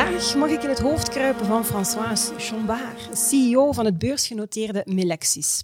[0.00, 5.62] Vandaag mag ik in het hoofd kruipen van Françoise Chambard, CEO van het beursgenoteerde Melexis.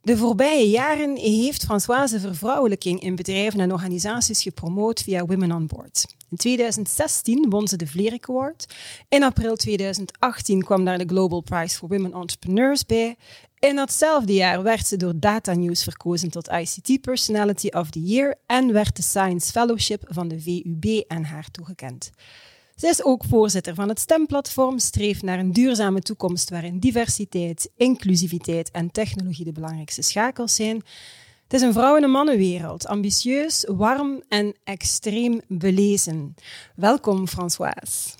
[0.00, 6.06] De voorbije jaren heeft Françoise vervrouwelijking in bedrijven en organisaties gepromoot via Women on Board.
[6.30, 8.74] In 2016 won ze de Vlerik Award.
[9.08, 13.16] In april 2018 kwam daar de Global Prize for Women Entrepreneurs bij.
[13.58, 18.34] In datzelfde jaar werd ze door Data News verkozen tot ICT Personality of the Year
[18.46, 22.10] en werd de Science Fellowship van de VUB aan haar toegekend.
[22.74, 28.70] Zij is ook voorzitter van het STEM-platform Streef naar een duurzame toekomst waarin diversiteit, inclusiviteit
[28.70, 30.82] en technologie de belangrijkste schakels zijn.
[31.42, 36.34] Het is een vrouw- en een mannenwereld, ambitieus, warm en extreem belezen.
[36.74, 38.10] Welkom, Françoise.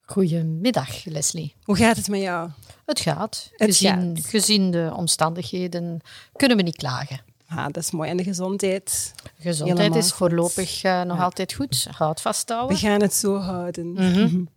[0.00, 1.54] Goedemiddag, Leslie.
[1.62, 2.50] Hoe gaat het met jou?
[2.86, 3.50] Het gaat.
[3.56, 4.26] Het gezien, gaat.
[4.26, 6.00] gezien de omstandigheden
[6.32, 7.20] kunnen we niet klagen.
[7.56, 8.10] Ah, dat is mooi.
[8.10, 9.14] En de gezondheid?
[9.38, 11.86] gezondheid is voorlopig uh, nog altijd goed.
[11.90, 12.76] Houd vasthouden.
[12.76, 13.86] We gaan het zo houden.
[13.86, 14.48] Mm -hmm.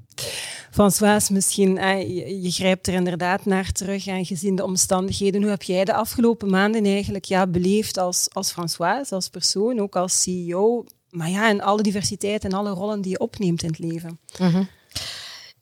[0.72, 5.42] François, misschien, eh, je, je, grijpt er inderdaad naar terug en gezien de omstandigheden.
[5.42, 9.96] Hoe heb jij de afgelopen maanden eigenlijk ja, beleefd als, als François, als persoon, ook
[9.96, 10.86] als CEO?
[11.10, 14.20] Maar ja, en alle diversiteit en alle rollen die je opneemt in het leven.
[14.40, 14.68] Mm -hmm.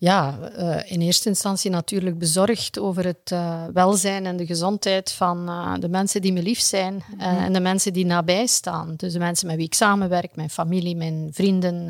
[0.04, 5.50] Ja, uh, in eerste instantie natuurlijk bezorgd over het uh, welzijn en de gezondheid van
[5.50, 7.38] uh, de mensen die me lief zijn mm -hmm.
[7.38, 8.94] en de mensen die nabij staan.
[8.96, 11.88] Dus de mensen met wie ik samenwerk, mijn familie, mijn vrienden,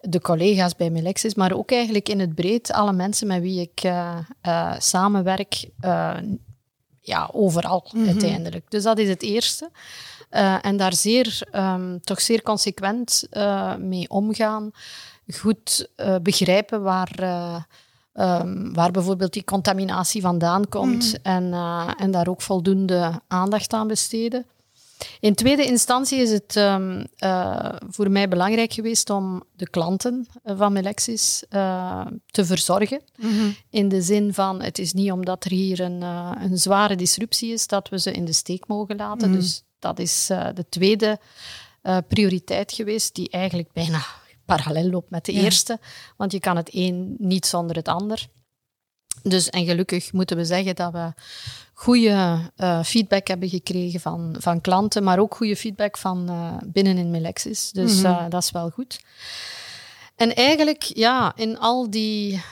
[0.00, 3.92] de collega's bij Melexis, maar ook eigenlijk in het breed alle mensen met wie ik
[4.78, 5.68] samenwerk,
[7.00, 8.08] ja, overal mm -hmm.
[8.08, 8.70] uiteindelijk.
[8.70, 9.70] Dus dat is het eerste.
[10.60, 13.28] en daar zeer, um, toch zeer consequent
[13.78, 14.72] mee omgaan
[15.26, 17.62] goed uh, begrijpen waar, uh,
[18.14, 21.18] um, waar bijvoorbeeld die contaminatie vandaan komt mm.
[21.22, 24.46] en, uh, en daar ook voldoende aandacht aan besteden.
[25.20, 27.06] In tweede instantie is het um,
[27.88, 31.44] voor mij belangrijk geweest om de klanten van Melexis
[32.26, 33.00] te verzorgen.
[33.16, 33.56] Mm -hmm.
[33.70, 36.02] In de zin van, het is niet omdat er hier een,
[36.42, 39.28] een zware disruptie is dat we ze in de steek mogen laten.
[39.28, 39.42] Mm -hmm.
[39.42, 41.18] Dus dat is de tweede
[42.08, 44.04] prioriteit geweest, die eigenlijk bijna
[44.44, 45.40] parallel loopt met de ja.
[45.40, 45.78] eerste.
[46.16, 48.26] Want je kan het een niet zonder het ander.
[49.22, 51.12] Dus, en gelukkig moeten we zeggen dat we
[51.72, 56.98] goede uh, feedback hebben gekregen van, van klanten, maar ook goede feedback van uh, binnen
[56.98, 57.70] in Melexis.
[57.70, 58.24] Dus mm -hmm.
[58.24, 59.00] uh, dat is wel goed.
[60.16, 62.42] En eigenlijk, ja, in al die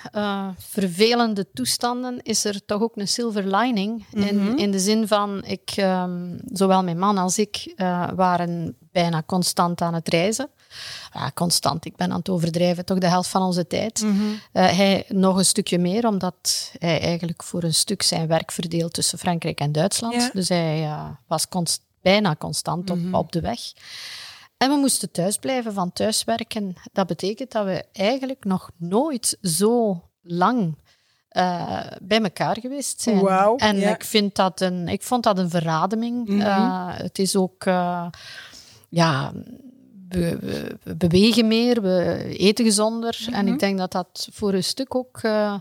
[0.58, 4.04] vervelende toestanden is er toch ook een silver lining.
[4.10, 4.48] Mm -hmm.
[4.48, 7.74] in, in de zin van, ik, um, zowel mijn man als ik
[8.14, 10.50] waren bijna constant aan het reizen
[11.12, 11.84] ja, constant.
[11.84, 14.02] Ik ben aan het overdrijven, toch de helft van onze tijd.
[14.02, 14.30] Mm -hmm.
[14.32, 18.92] uh, hij nog een stukje meer, omdat hij eigenlijk voor een stuk zijn werk verdeelt
[18.92, 20.14] tussen Frankrijk en Duitsland.
[20.14, 20.30] Ja.
[20.32, 21.46] Dus hij uh, was
[22.02, 23.14] bijna constant op, mm -hmm.
[23.14, 23.60] op de weg.
[24.56, 26.74] En we moesten thuis blijven van thuiswerken.
[26.92, 30.76] Dat betekent dat we eigenlijk nog nooit zo lang
[31.32, 33.18] uh, bij elkaar geweest zijn.
[33.18, 33.94] Wow, en ja.
[33.94, 36.28] ik, vind dat een, ik vond dat een verrademing.
[36.28, 36.88] Mm -hmm.
[36.88, 37.64] het is ook
[38.88, 39.32] ja,
[40.12, 40.38] we,
[40.82, 43.16] we, bewegen meer, we eten gezonder.
[43.20, 43.34] Mm -hmm.
[43.34, 45.54] En ik denk dat dat voor een stuk ook uh,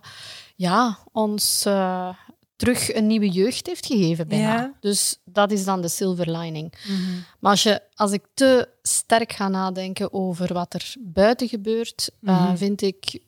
[0.56, 2.09] ja, ons uh,
[2.56, 4.56] terug een nieuwe jeugd heeft gegeven bijna.
[4.56, 4.73] Ja.
[4.79, 6.73] Dus dat is dan de silver lining.
[6.88, 7.23] Mm -hmm.
[7.40, 12.35] Maar als, je, als ik te sterk ga nadenken over wat er buiten gebeurt, mm
[12.35, 12.51] -hmm.
[12.51, 13.19] uh, vind ik...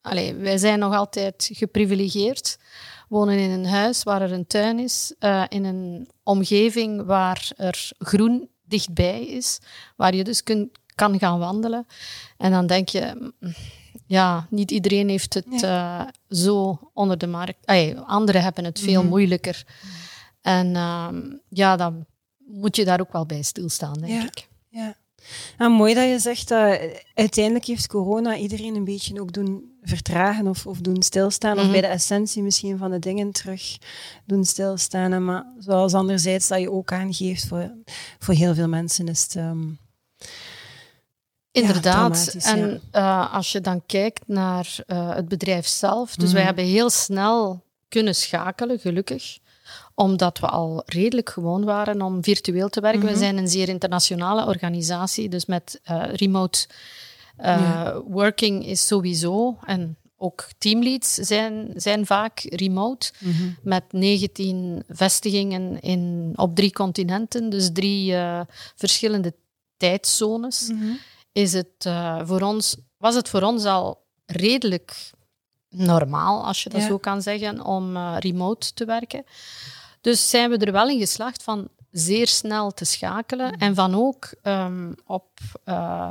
[0.00, 2.58] Allee, wij zijn nog altijd geprivilegeerd
[3.08, 7.90] wonen in een huis waar er een tuin is, uh, in een omgeving waar er
[7.98, 9.58] groen dichtbij is,
[9.96, 10.42] waar je dus
[10.94, 11.86] kan gaan wandelen.
[12.36, 13.32] En dan denk je,
[14.06, 15.62] ja, niet iedereen heeft het nee.
[15.62, 17.66] uh, zo onder de markt.
[17.66, 19.08] Ay, anderen hebben het veel mm.
[19.08, 19.64] moeilijker.
[19.66, 19.90] Mm.
[20.42, 21.08] En uh,
[21.48, 22.06] ja, dan
[22.46, 24.22] moet je daar ook wel bij stilstaan, denk ja.
[24.22, 24.48] ik.
[24.68, 24.96] Ja.
[25.58, 26.80] Nou, mooi dat je zegt dat
[27.14, 31.52] uiteindelijk heeft corona iedereen een beetje ook doen vertragen of, of doen stilstaan.
[31.52, 31.66] Mm -hmm.
[31.66, 33.78] Of bij de essentie misschien van de dingen terug
[34.24, 35.24] doen stilstaan.
[35.24, 37.70] Maar zoals anderzijds dat je ook aangeeft, voor,
[38.18, 39.34] voor heel veel mensen is het...
[39.34, 39.78] Um,
[41.50, 42.36] Inderdaad.
[42.38, 46.14] Ja, en uh, als je dan kijkt naar uh, het bedrijf zelf.
[46.14, 46.34] Dus mm -hmm.
[46.34, 49.38] wij hebben heel snel kunnen schakelen, gelukkig
[49.96, 53.00] omdat we al redelijk gewoon waren om virtueel te werken.
[53.00, 53.14] Mm -hmm.
[53.14, 56.66] We zijn een zeer internationale organisatie, dus met uh, remote
[57.40, 58.02] uh, ja.
[58.06, 59.58] working is sowieso.
[59.64, 63.48] En ook teamleads zijn, zijn vaak remote, Mhm.
[63.62, 68.40] met 19 vestigingen in, op drie continenten, dus drie eh,
[68.74, 69.34] verschillende
[69.76, 70.68] tijdzones.
[70.72, 70.92] Mhm.
[71.32, 75.10] Is het, eh, voor ons, was het voor ons al redelijk
[75.68, 76.86] normaal, als je dat Ja.
[76.86, 79.24] zo kan zeggen, om eh, remote te werken.
[80.06, 84.30] Dus zijn we er wel in geslaagd van zeer snel te schakelen en van ook
[84.42, 85.28] ehm, op,
[85.64, 86.10] eh,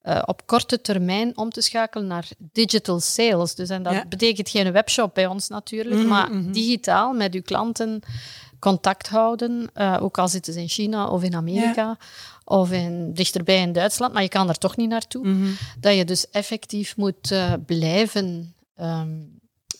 [0.00, 3.54] eh, op korte termijn om te schakelen naar digital sales.
[3.54, 4.04] Dus en dat Ja.
[4.08, 6.52] betekent geen webshop bij ons natuurlijk, Mhm, maar mhm.
[6.52, 8.00] digitaal met uw klanten
[8.58, 11.96] contact houden, eh, ook al zitten ze in China of in Amerika
[12.44, 15.26] of in, dichterbij in Duitsland, maar je kan er toch niet naartoe.
[15.28, 15.50] Mhm.
[15.80, 17.34] Dat je dus effectief moet
[17.66, 19.08] blijven ehm,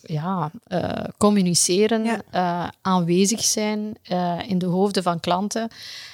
[0.05, 2.21] ja, eh, communiceren, Ja.
[2.31, 5.69] eh, aanwezig zijn eh, in de hoofden van klanten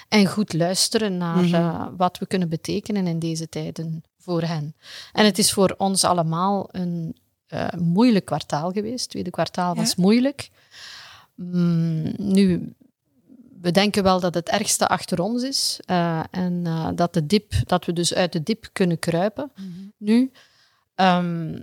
[0.09, 1.95] en goed luisteren naar Mhm.
[1.97, 4.75] wat we kunnen betekenen in deze tijden voor hen.
[5.13, 7.15] En het is voor ons allemaal een
[7.77, 9.01] moeilijk kwartaal geweest.
[9.01, 10.01] Het tweede kwartaal was Ja.
[10.03, 10.49] moeilijk.
[11.35, 12.73] Mm, nu,
[13.61, 15.79] we denken wel dat het ergste achter ons is
[16.31, 16.63] en
[16.95, 19.67] dat, de dip, dat we dus uit de dip kunnen kruipen Mhm.
[19.97, 20.31] nu.
[20.95, 21.59] Ehm,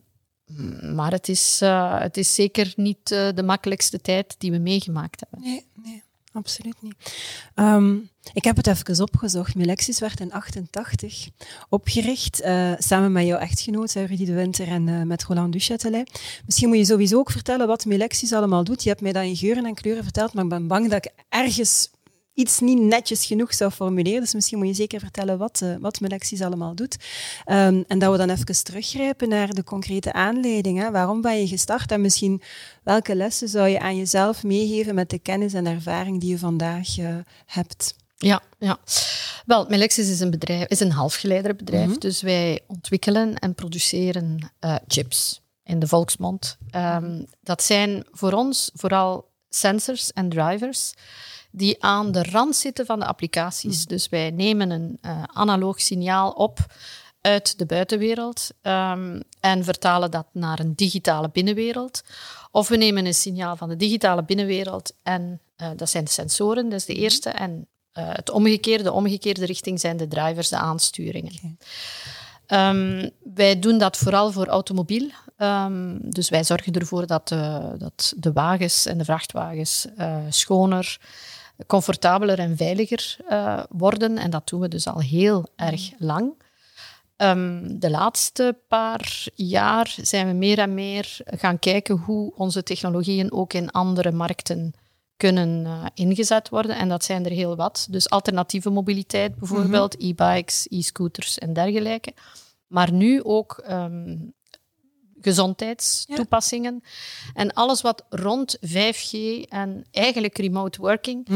[0.95, 5.21] maar het is, eh, het is zeker niet eh, de makkelijkste tijd die we meegemaakt
[5.21, 5.49] hebben.
[5.49, 6.03] Nee, nee,
[6.33, 6.95] absoluut niet.
[7.55, 7.97] Ehm,
[8.33, 9.55] ik heb het even opgezocht.
[9.55, 11.29] Melexis werd in 88
[11.69, 16.41] opgericht, eh, samen met jouw echtgenoot, Rudy de Winter, en met Roland Duchatelet.
[16.47, 18.83] Misschien moet je sowieso ook vertellen wat Melexis allemaal doet.
[18.83, 21.13] Je hebt mij dat in geuren en kleuren verteld, maar ik ben bang dat ik
[21.29, 21.91] ergens
[22.37, 24.21] iets niet netjes genoeg zou formuleren.
[24.21, 26.97] Dus misschien moet je zeker vertellen wat, eh, wat Melexis allemaal doet.
[27.45, 30.79] Ehm, en dat we dan even teruggrijpen naar de concrete aanleiding.
[30.79, 30.91] Hè.
[30.91, 32.43] Waarom ben je gestart en misschien
[32.83, 36.99] welke lessen zou je aan jezelf meegeven met de kennis en ervaring die je vandaag
[36.99, 37.17] eh,
[37.47, 37.95] hebt?
[38.17, 38.79] Ja, ja.
[39.47, 41.89] Wel, Melexis is een bedrijf, is een halfgeleiderbedrijf.
[41.89, 41.99] Mhm.
[41.99, 46.57] Dus wij ontwikkelen en produceren eh, chips in de volksmond.
[46.71, 50.93] Ehm, dat zijn voor ons vooral sensors en drivers
[51.51, 53.87] die aan de rand zitten van de applicaties.
[53.87, 56.59] Dus wij nemen een eh, analoog signaal op
[57.21, 62.03] uit de buitenwereld ehm, en vertalen dat naar een digitale binnenwereld.
[62.51, 66.69] Of we nemen een signaal van de digitale binnenwereld en eh, dat zijn de sensoren,
[66.69, 67.31] dat is de eerste.
[67.31, 71.59] En eh, het omgekeerde, de omgekeerde richting zijn de drivers, de aansturingen.
[72.47, 75.11] Ehm, wij doen dat vooral voor automobiel.
[75.37, 80.99] Ehm, dus wij zorgen ervoor dat, de- dat de wagens en de vrachtwagens eh, schoner,
[81.67, 84.19] comfortabeler en veiliger eh, worden.
[84.19, 86.33] En dat doen we dus al heel erg lang.
[87.17, 93.33] Ehm, de laatste paar jaar zijn we meer en meer gaan kijken hoe onze technologieën
[93.33, 94.73] ook in andere markten
[95.17, 96.77] kunnen eh, ingezet worden.
[96.77, 97.87] En dat zijn er heel wat.
[97.91, 102.13] Dus alternatieve mobiliteit bijvoorbeeld, e-bikes, e-scooters en dergelijke.
[102.67, 104.17] Maar nu ook ehm,
[105.27, 106.83] gezondheidstoepassingen.
[107.35, 109.11] En alles wat rond 5G
[109.49, 111.29] en eigenlijk remote working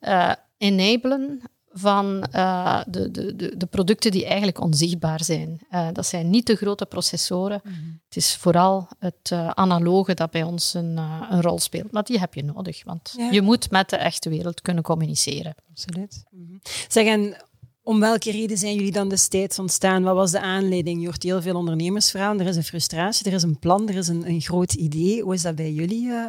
[0.00, 1.40] eh, enablen
[1.76, 5.60] van eh, de, de, de, de producten die eigenlijk onzichtbaar zijn.
[5.70, 7.60] Eh, dat zijn niet de grote processoren.
[8.04, 10.96] Het is vooral het analoge dat bij ons een,
[11.30, 11.92] een rol speelt.
[11.92, 13.30] Maar die heb je nodig, want Ja.
[13.30, 15.54] je moet met de echte wereld kunnen communiceren.
[15.70, 16.24] Absoluut.
[16.30, 16.56] Mhm.
[16.88, 17.36] Zeg, en
[17.84, 20.02] om welke reden zijn jullie dan destijds ontstaan?
[20.02, 21.00] Wat was de aanleiding?
[21.00, 22.40] Je hoort heel veel ondernemersverhalen.
[22.40, 25.22] Er is een frustratie, er is een plan, er is een, een groot idee.
[25.22, 26.26] Hoe is dat bij jullie eh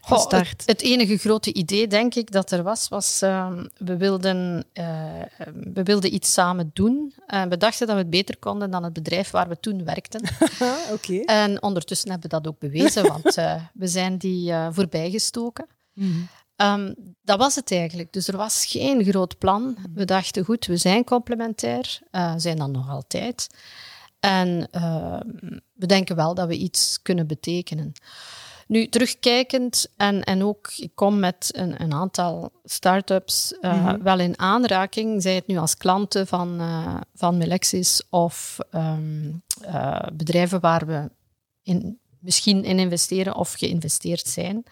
[0.00, 0.48] Goh, gestart?
[0.50, 5.04] het, het enige grote idee, denk ik, dat er was, was ehm, we, wilden, eh,
[5.72, 7.14] we wilden iets samen doen.
[7.26, 10.20] En we dachten dat we het beter konden dan het bedrijf waar we toen werkten.
[10.58, 11.18] Ah, Oké.
[11.20, 15.66] En ondertussen hebben we dat ook bewezen, want eh, we zijn die eh, voorbijgestoken.
[15.94, 16.18] Mhm.
[16.60, 18.12] Ehm, dat was het eigenlijk.
[18.12, 19.76] Dus er was geen groot plan.
[19.94, 23.48] We dachten, goed, we zijn complementair, eh, zijn dat nog altijd.
[24.20, 27.92] En ehm, we denken wel dat we iets kunnen betekenen.
[28.66, 34.38] Nu, terugkijkend, en, en ook, ik kom met een, een aantal start-ups eh, wel in
[34.38, 40.86] aanraking, zij het nu als klanten van, eh, van Melexis of ehm, eh, bedrijven waar
[40.86, 41.10] we
[41.62, 44.64] in, misschien in investeren of geïnvesteerd zijn.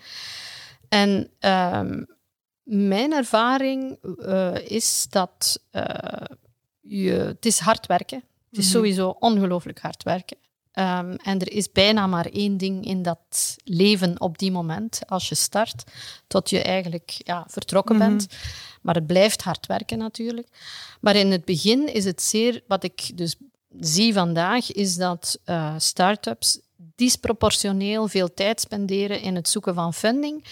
[0.89, 2.03] En ehm,
[2.63, 6.25] mijn ervaring eh, is dat eh,
[6.81, 8.23] je, het is hard werken.
[8.51, 8.75] Het is Mhm.
[8.75, 10.37] sowieso ongelooflijk hard werken.
[10.73, 15.29] Ehm, en er is bijna maar één ding in dat leven op die moment, als
[15.29, 15.85] je start,
[16.27, 18.09] tot je eigenlijk ja, vertrokken Mhm.
[18.09, 18.27] bent.
[18.83, 20.49] Maar het blijft hard werken natuurlijk.
[21.01, 23.37] Maar in het begin is het zeer, wat ik dus
[23.81, 26.61] zie vandaag, is dat eh start-ups
[26.99, 30.45] disproportioneel veel tijd spenderen in het zoeken van funding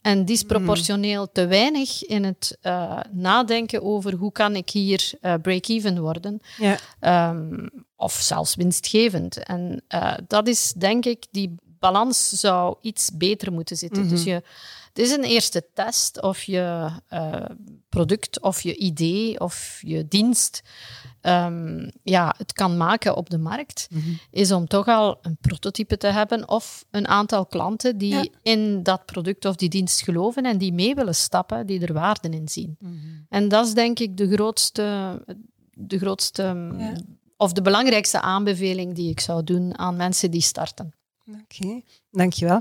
[0.00, 6.00] en disproportioneel te weinig in het eh, nadenken over hoe kan ik hier eh, break-even
[6.00, 6.40] worden.
[6.58, 6.78] Ja.
[7.00, 9.36] Ehm, of zelfs winstgevend.
[9.36, 14.08] En uh, dat is denk ik, die balans zou iets beter moeten zitten.
[14.08, 14.42] Dus je,
[14.92, 17.44] het is een eerste test of je uh,
[17.88, 20.62] product of je idee of je dienst
[21.22, 24.18] um, ja, het kan maken op de markt, mm -hmm.
[24.30, 28.26] is om toch al een prototype te hebben of een aantal klanten die ja.
[28.42, 32.28] in dat product of die dienst geloven en die mee willen stappen, die er waarde
[32.28, 32.76] in zien.
[32.78, 33.26] Mm -hmm.
[33.28, 35.18] En dat is denk ik de grootste,
[35.72, 36.42] de grootste
[36.78, 36.96] ja.
[37.36, 40.94] of de belangrijkste aanbeveling die ik zou doen aan mensen die starten.
[41.26, 42.60] Oké, okay, dankjewel.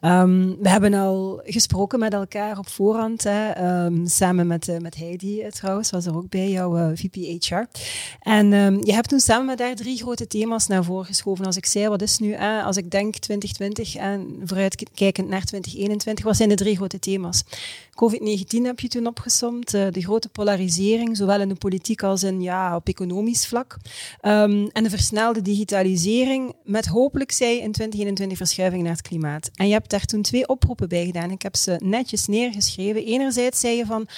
[0.00, 4.96] Um, we hebben al gesproken met elkaar op voorhand, hè, um, samen met, uh, met
[4.96, 7.62] Heidi uh, trouwens, was er ook bij, jouw uh, VP HR.
[8.20, 11.44] En um, je hebt toen samen met haar drie grote thema's naar voren geschoven.
[11.44, 16.36] Als ik zei, wat is nu, als ik denk 2020 en vooruitkijkend naar 2021, wat
[16.36, 17.42] zijn de drie grote thema's?
[17.90, 22.76] COVID-19 heb je toen opgesomd, de grote polarisering, zowel in de politiek als in, ja,
[22.76, 23.76] op economisch vlak.
[24.20, 29.50] en de versnelde digitalisering, met hopelijk, zij in 2021 verschuiving naar klimaat.
[29.54, 31.30] En je hebt daar toen twee oproepen bij gedaan.
[31.30, 33.04] Ik heb ze netjes neergeschreven.
[33.04, 34.08] Enerzijds zei je van.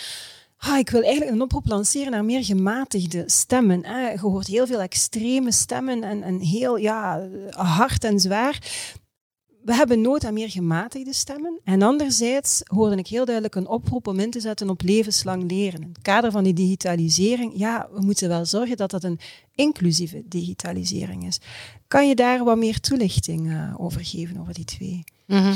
[0.59, 3.83] Ah, ik wil eigenlijk een oproep lanceren naar meer gematigde stemmen.
[3.83, 8.59] Eh, je hoort heel veel extreme stemmen en, en heel ja, hard en zwaar
[9.65, 11.61] we hebben nood aan meer gematigde stemmen.
[11.65, 15.83] En anderzijds hoorde ik heel duidelijk een oproep om in te zetten op levenslang leren.
[15.83, 19.21] In het kader van die digitalisering, ja, we moeten wel zorgen dat dat een
[19.55, 21.41] inclusieve digitalisering is.
[21.89, 25.05] Kan je daar wat meer toelichting uh, over geven, over die twee?
[25.27, 25.55] -hmm.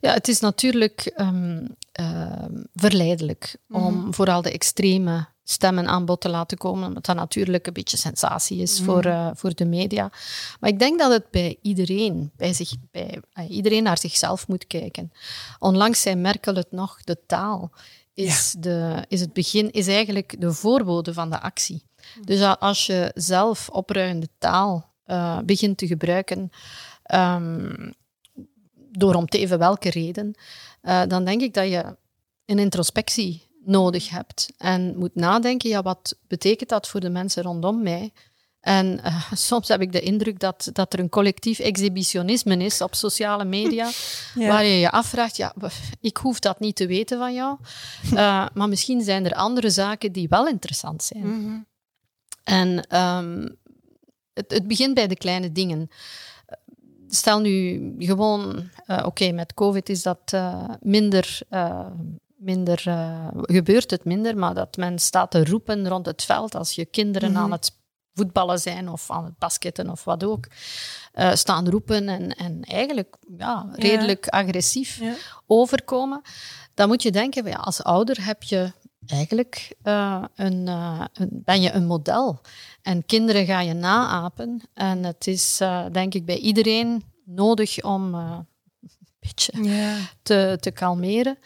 [0.00, 1.66] Ja, het is natuurlijk um,
[2.00, 3.86] uh, verleidelijk mm -hmm.
[3.86, 7.96] om vooral de extreme stemmen aan bod te laten komen, omdat dat natuurlijk een beetje
[7.96, 10.10] sensatie is voor, uh, voor de media.
[10.60, 14.66] Maar ik denk dat het bij iedereen, bij zich, bij, uh, iedereen naar zichzelf moet
[14.66, 15.12] kijken.
[15.58, 17.70] Onlangs zei Merkel het nog, de taal
[18.14, 18.60] is, ja.
[18.60, 21.82] de, is het begin, is eigenlijk de voorbode van de actie.
[22.24, 26.50] Dus als je zelf opruimende taal uh, begint te gebruiken,
[27.14, 27.94] um,
[28.90, 30.34] door om te even welke reden,
[31.08, 31.96] dan denk ik dat je
[32.44, 34.52] een introspectie nodig hebt.
[34.58, 38.12] En moet nadenken, ja, wat betekent dat voor de mensen rondom mij?
[38.66, 42.94] En uh, soms heb ik de indruk dat, dat er een collectief exhibitionisme is op
[42.94, 43.90] sociale media,
[44.34, 44.48] ja.
[44.48, 45.54] waar je je afvraagt, ja,
[46.00, 47.58] ik hoef dat niet te weten van jou,
[48.12, 51.26] uh, maar misschien zijn er andere zaken die wel interessant zijn.
[51.26, 51.66] Mm -hmm.
[52.44, 53.56] En um,
[54.32, 55.90] het, het, begint bij de kleine dingen.
[57.16, 60.36] Stel nu gewoon, uh, oké, okay, met COVID is dat
[60.80, 61.38] minder
[62.38, 66.72] minder, uh, gebeurt het minder, maar dat men staat te roepen rond het veld als
[66.72, 67.44] je kinderen mm -hmm.
[67.44, 67.78] aan het
[68.14, 70.46] voetballen zijn of aan het basketten of wat ook,
[71.32, 74.38] staan roepen en, en eigenlijk ja, redelijk ja.
[74.38, 75.14] agressief ja.
[75.46, 76.22] overkomen,
[76.74, 78.72] dan moet je denken, ja, als ouder heb je
[79.06, 82.40] eigenlijk uh, een, een, ben je een model.
[82.82, 84.60] En kinderen ga je naapen.
[84.74, 85.60] En het is
[85.92, 88.46] denk ik bij iedereen nodig om een
[89.18, 89.52] beetje
[90.22, 91.38] te, te kalmeren.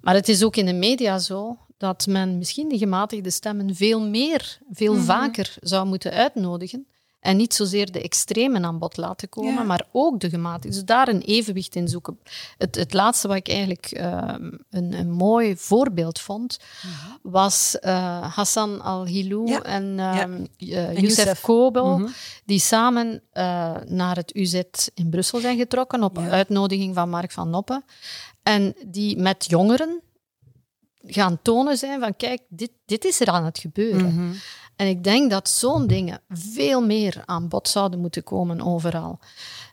[0.00, 4.00] Maar het is ook in de media zo dat men misschien de gematigde stemmen veel
[4.00, 5.06] meer, veel mm -hmm.
[5.06, 6.86] vaker zou moeten uitnodigen.
[7.20, 9.62] En niet zozeer de extremen aan bod laten komen, ja.
[9.62, 10.68] maar ook de gematigde.
[10.68, 12.18] Dus daar een evenwicht in zoeken.
[12.58, 14.34] Het, het laatste wat ik eigenlijk uh,
[14.70, 17.32] een, een, mooi voorbeeld vond, mm -hmm.
[17.32, 19.62] was uh, Hassan al-Hilou ja.
[19.62, 20.20] en, uh, ja.
[20.20, 22.12] en Youssef, Youssef Kobel, mm -hmm.
[22.44, 23.22] die samen
[23.86, 24.62] naar het UZ
[24.94, 27.84] in Brussel zijn getrokken op uitnodiging van Mark van Noppen.
[28.42, 30.02] En die met jongeren
[31.06, 34.04] gaan tonen zijn van kijk, dit, dit is er aan het gebeuren.
[34.04, 34.34] Mm -hmm.
[34.76, 39.18] En ik denk dat zo'n dingen veel meer aan bod zouden moeten komen overal.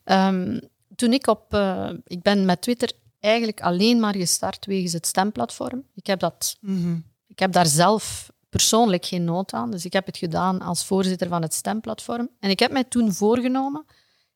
[0.06, 0.60] Um,
[0.96, 1.54] toen ik op...
[1.54, 5.84] Uh, ik ben met Twitter eigenlijk alleen maar gestart wegens het stemplatform.
[5.96, 7.06] Ik heb, dat, mm -hmm.
[7.28, 9.72] ik heb daar zelf persoonlijk geen nood aan.
[9.72, 12.30] Dus ik heb het gedaan als voorzitter van het stemplatform.
[12.40, 13.86] En ik heb mij toen voorgenomen,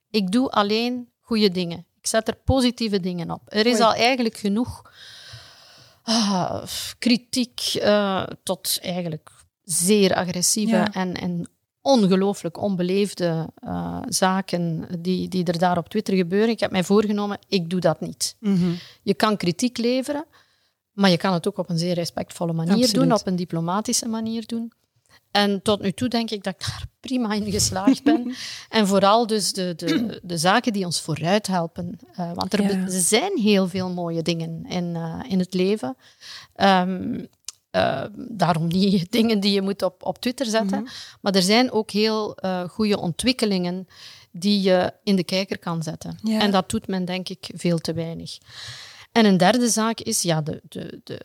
[0.09, 1.85] ik doe alleen goede dingen.
[1.99, 3.41] Ik zet er positieve dingen op.
[3.45, 4.81] Er is al eigenlijk genoeg
[6.05, 6.63] uh,
[6.99, 9.31] kritiek uh, tot eigenlijk
[9.67, 10.93] zeer agressieve ja.
[10.93, 11.49] en, en
[11.81, 16.49] ongelooflijk onbeleefde uh, zaken die, die er daar op Twitter gebeuren.
[16.49, 18.35] Ik heb mij voorgenomen, ik doe dat niet.
[18.39, 18.77] Mm -hmm.
[19.01, 20.25] Je kan kritiek leveren,
[20.91, 22.93] maar je kan het ook op een zeer respectvolle manier Absoluut.
[22.93, 24.71] doen, op een diplomatische manier doen.
[25.31, 28.35] En tot nu toe denk ik dat ik daar prima in geslaagd ben.
[28.69, 31.99] en vooral dus de, de, de zaken die ons vooruit helpen.
[32.19, 32.89] Uh, want er ja.
[32.89, 35.97] zijn heel veel mooie dingen in, uh, in het leven.
[36.55, 37.27] Um,
[37.77, 40.79] uh, daarom niet dingen die je moet op, op Twitter zetten.
[40.79, 40.93] Mm -hmm.
[41.21, 42.37] Maar er zijn ook heel
[42.69, 43.87] goede ontwikkelingen
[44.31, 46.19] die je in de kijker kan zetten.
[46.23, 46.39] Ja.
[46.41, 48.37] En dat doet men denk ik veel te weinig.
[49.11, 51.19] En een derde zaak is ja, de, de, de,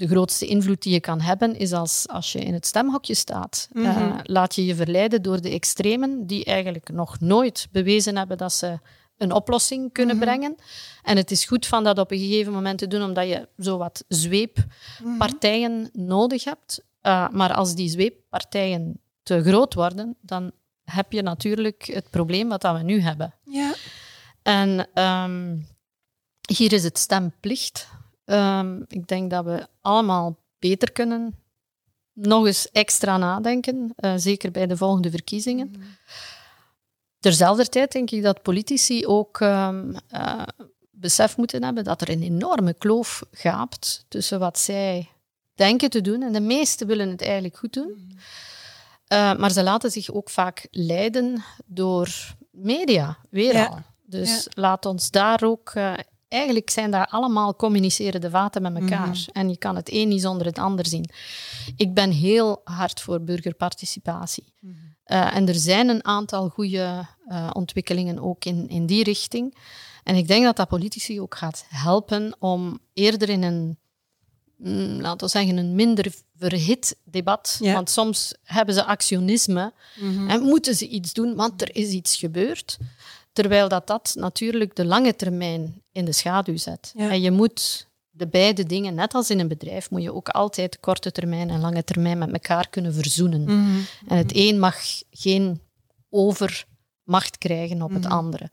[0.00, 3.68] de grootste invloed die je kan hebben is als, als je in het stemhokje staat.
[3.72, 4.18] Mhm.
[4.22, 8.78] laat je je verleiden door de extremen die eigenlijk nog nooit bewezen hebben dat ze
[9.20, 10.24] een oplossing kunnen Mhm.
[10.24, 10.56] brengen.
[11.02, 13.76] En het is goed van dat op een gegeven moment te doen, omdat je zo
[13.78, 16.82] wat zweeppartijen nodig hebt.
[17.02, 20.52] Uh, maar als die zweeppartijen te groot worden, dan
[20.84, 23.34] heb je natuurlijk het probleem wat dat we nu hebben.
[23.44, 23.74] Ja.
[24.42, 25.56] En ehm,
[26.54, 27.88] hier is het stemplicht.
[28.24, 31.34] Um, ik denk dat we allemaal beter kunnen
[32.12, 35.68] nog eens extra nadenken, uh, zeker bij de volgende verkiezingen.
[35.70, 35.80] Mhm.
[37.20, 40.42] Terzelfde tijd denk ik dat politici ook um, uh,
[40.90, 45.08] besef moeten hebben dat er een enorme kloof gaapt tussen wat zij
[45.54, 46.22] denken te doen.
[46.22, 48.18] En de meesten willen het eigenlijk goed doen.
[49.12, 53.66] Uh, maar ze laten zich ook vaak leiden door media, weer Ja.
[53.66, 53.78] al.
[54.04, 55.72] Dus laat ons daar ook...
[55.74, 55.92] Uh,
[56.28, 59.08] eigenlijk zijn daar allemaal communicerende vaten met elkaar.
[59.08, 59.30] Mhm.
[59.32, 61.10] En je kan het een niet zonder het ander zien.
[61.76, 64.52] Ik ben heel hard voor burgerparticipatie.
[64.60, 64.74] Mhm.
[65.12, 69.56] Uh, en er zijn een aantal goede uh, ontwikkelingen ook in, in die richting.
[70.04, 73.78] En ik denk dat dat politici ook gaat helpen om eerder in een,
[74.56, 77.58] mm, laten we zeggen, een minder verhit debat.
[77.60, 77.72] Ja.
[77.72, 80.28] Want soms hebben ze actionisme Mhm.
[80.30, 82.78] en moeten ze iets doen, want er is iets gebeurd.
[83.32, 86.92] Terwijl dat, dat natuurlijk de lange termijn in de schaduw zet.
[86.96, 87.10] Ja.
[87.10, 87.88] En je moet
[88.20, 91.60] de beide dingen, net als in een bedrijf, moet je ook altijd korte termijn en
[91.60, 93.42] lange termijn met elkaar kunnen verzoenen.
[93.42, 93.78] Mhm.
[94.06, 94.76] En het een mag
[95.10, 95.60] geen
[96.10, 98.12] overmacht krijgen op het Mhm.
[98.12, 98.50] andere.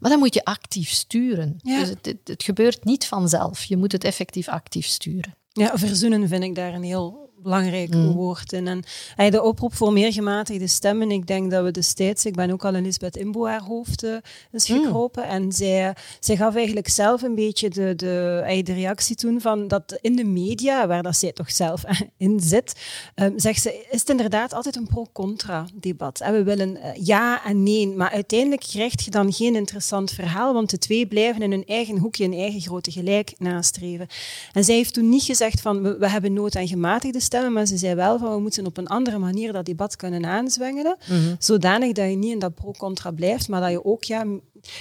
[0.00, 1.58] Maar dan moet je actief sturen.
[1.62, 1.78] Ja.
[1.78, 3.64] Dus het, het, het gebeurt niet vanzelf.
[3.64, 5.36] Je moet het effectief actief sturen.
[5.52, 8.12] Ja, verzoenen vind ik daar een heel belangrijk Mm.
[8.12, 8.66] woord in.
[8.66, 8.82] En
[9.14, 12.64] hey, de oproep voor meer gematigde stemmen, ik denk dat we destijds, ik ben ook
[12.64, 14.14] al in Lisbeth Imbo haar hoofd eh,
[14.52, 14.82] is Mm.
[14.84, 19.40] gekropen en zij, zij gaf eigenlijk zelf een beetje de, de, hey, de reactie toen
[19.40, 21.82] van dat in de media, waar dat zij toch zelf
[22.16, 22.74] in zit,
[23.14, 26.20] ehm, zegt ze, is het inderdaad altijd een pro-contra debat.
[26.20, 30.52] En we willen eh, ja en nee, maar uiteindelijk krijg je dan geen interessant verhaal,
[30.54, 34.06] want de twee blijven in hun eigen hoekje, een eigen grote gelijk nastreven.
[34.52, 37.66] En zij heeft toen niet gezegd van, we, we hebben nood aan gematigde stemmen, maar
[37.66, 40.96] ze zei wel van, we moeten op een andere manier dat debat kunnen aanzwengelen,
[41.38, 44.24] zodanig dat je niet in dat pro-contra blijft, maar dat je ook ja,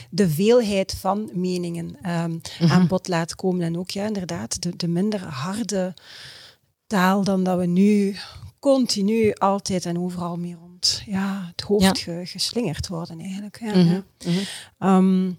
[0.10, 3.62] de veelheid van meningen ehm, aan bod laat komen.
[3.66, 5.94] En ook ja, inderdaad, de, de minder harde
[6.88, 8.16] taal dan dat we nu
[8.60, 12.26] continu altijd en overal mee rond ja, het hoofd Ja.
[12.26, 13.60] geslingerd worden eigenlijk.
[13.62, 14.02] Ja, Mhm,
[14.78, 15.00] ja.
[15.00, 15.32] mhm.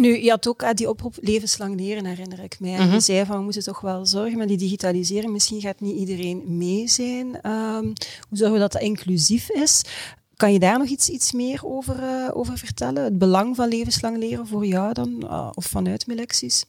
[0.00, 2.78] Nu, je had ook eh, die oproep levenslang leren, herinner ik mij.
[2.78, 2.92] Mhm.
[2.92, 5.32] je zei van, we moeten toch wel zorgen met die digitalisering.
[5.32, 7.40] Misschien gaat niet iedereen mee zijn.
[7.40, 7.84] Ehm,
[8.28, 9.82] hoe zorgen we dat dat inclusief is?
[10.36, 13.04] Kan je daar nog iets, iets meer over, eh, over vertellen?
[13.04, 15.28] Het belang van levenslang leren voor jou dan?
[15.28, 16.64] eh, of vanuit Melexis?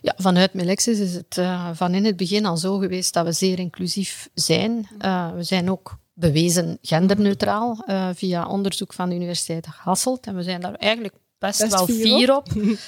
[0.00, 3.32] Ja, vanuit Melexis is het eh, van in het begin al zo geweest dat we
[3.32, 4.88] zeer inclusief zijn.
[4.98, 7.84] Eh, we zijn ook bewezen genderneutraal
[8.14, 10.26] via onderzoek van de Universiteit Hasselt.
[10.26, 12.48] En we zijn daar eigenlijk best, Best wel fier fier op.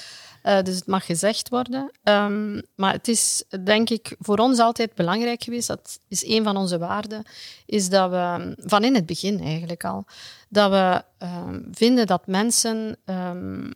[0.43, 1.91] Eh, dus het mag gezegd worden.
[2.03, 6.57] Ehm, maar het is, denk ik, voor ons altijd belangrijk geweest, dat is een van
[6.57, 7.23] onze waarden,
[7.65, 10.05] is dat we, van in het begin eigenlijk al,
[10.49, 13.71] dat we ehm, vinden dat mensen ehm,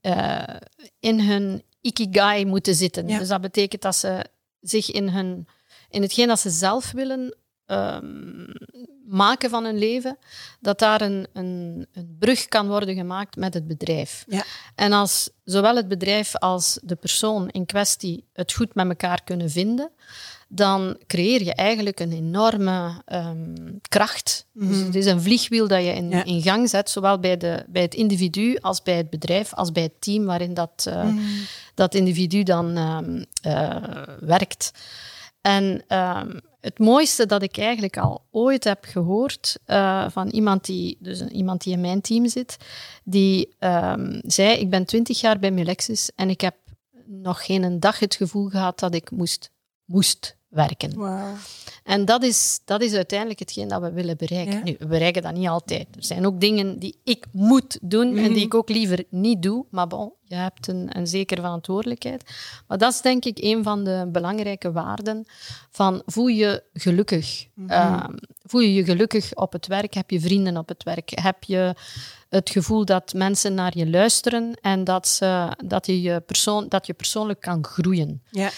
[0.00, 0.56] eh,
[1.00, 3.08] in hun ikigai moeten zitten.
[3.08, 3.18] Ja.
[3.18, 4.24] Dus dat betekent dat ze
[4.60, 5.48] zich in, hun,
[5.90, 7.34] in hetgeen dat ze zelf willen
[7.70, 8.46] ehm,
[9.06, 10.18] maken van hun leven,
[10.60, 14.24] dat daar een, een, een brug kan worden gemaakt met het bedrijf.
[14.28, 14.44] Ja.
[14.74, 19.50] En als zowel het bedrijf als de persoon in kwestie het goed met elkaar kunnen
[19.50, 19.90] vinden,
[20.48, 23.54] dan creëer je eigenlijk een enorme ehm,
[23.88, 24.46] kracht.
[24.52, 26.24] Dus het is een vliegwiel dat je in, Ja.
[26.24, 29.82] in gang zet, zowel bij, de, bij het individu als bij het bedrijf, als bij
[29.82, 31.08] het team waarin dat, eh,
[31.74, 33.76] dat individu dan ehm, eh,
[34.20, 34.70] werkt.
[35.40, 35.84] En
[36.60, 41.32] het mooiste dat ik eigenlijk al ooit heb gehoord eh, van iemand die, dus een-
[41.32, 42.56] iemand die in mijn team zit,
[43.04, 46.54] die ehm, zei: Ik ben twintig jaar bij Melexis en ik heb
[47.06, 49.50] nog geen dag het gevoel gehad dat ik moest,
[49.84, 50.98] moest werken.
[51.84, 54.56] En dat is, dat is uiteindelijk hetgeen dat we willen bereiken.
[54.56, 54.62] Ja.
[54.62, 55.86] Nu, we bereiken dat niet altijd.
[55.96, 59.64] Er zijn ook dingen die ik moet doen en die ik ook liever niet doe.
[59.70, 62.24] Maar bon, je hebt een, een zekere verantwoordelijkheid.
[62.66, 65.24] Maar dat is denk ik een van de belangrijke waarden
[65.70, 67.46] van voel je gelukkig.
[67.66, 69.94] Ehm, voel je je gelukkig op het werk?
[69.94, 71.10] Heb je vrienden op het werk?
[71.14, 71.74] Heb je
[72.28, 76.86] het gevoel dat mensen naar je luisteren en dat, ze, dat, je, je, persoon, dat
[76.86, 78.22] je persoonlijk kan groeien?
[78.30, 78.50] Ja.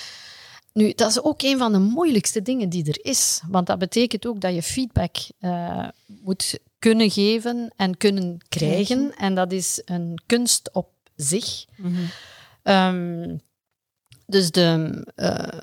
[0.72, 3.42] Nu, dat is ook een van de moeilijkste dingen die er is.
[3.48, 9.14] Want dat betekent ook dat je feedback eh, moet kunnen geven en kunnen krijgen.
[9.16, 11.64] En dat is een kunst op zich.
[12.62, 13.37] Ehm,
[14.26, 15.61] dus de, eh,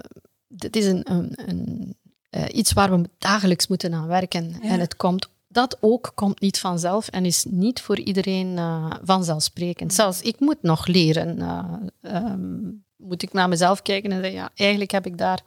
[0.58, 1.98] het is een, een, een
[2.32, 4.50] uh, iets waar we dagelijks moeten aan werken.
[4.50, 4.69] Ja.
[4.69, 9.93] En het komt, dat ook komt niet vanzelf en is niet voor iedereen uh, vanzelfsprekend.
[9.93, 11.41] Zelfs ik moet nog leren.
[12.02, 15.42] Um, moet ik naar mezelf kijken en zeggen, ja, eigenlijk heb ik daar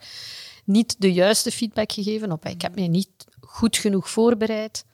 [0.65, 2.45] niet de juiste feedback gegeven op.
[2.45, 4.85] Ik heb me niet goed genoeg voorbereid.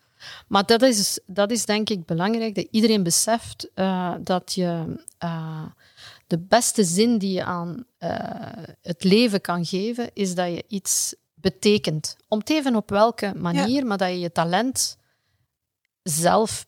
[0.47, 5.65] Maar dat is, dat is denk ik belangrijk, dat iedereen beseft uh, dat je uh,
[6.27, 8.09] de beste zin die je aan uh,
[8.81, 12.17] het leven kan geven, is dat je iets betekent.
[12.27, 13.85] Om te even op welke manier, ja.
[13.85, 14.97] maar dat je je talent
[16.03, 16.67] zelf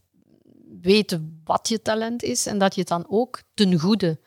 [0.82, 4.20] weet wat je talent is en dat je het dan ook ten goede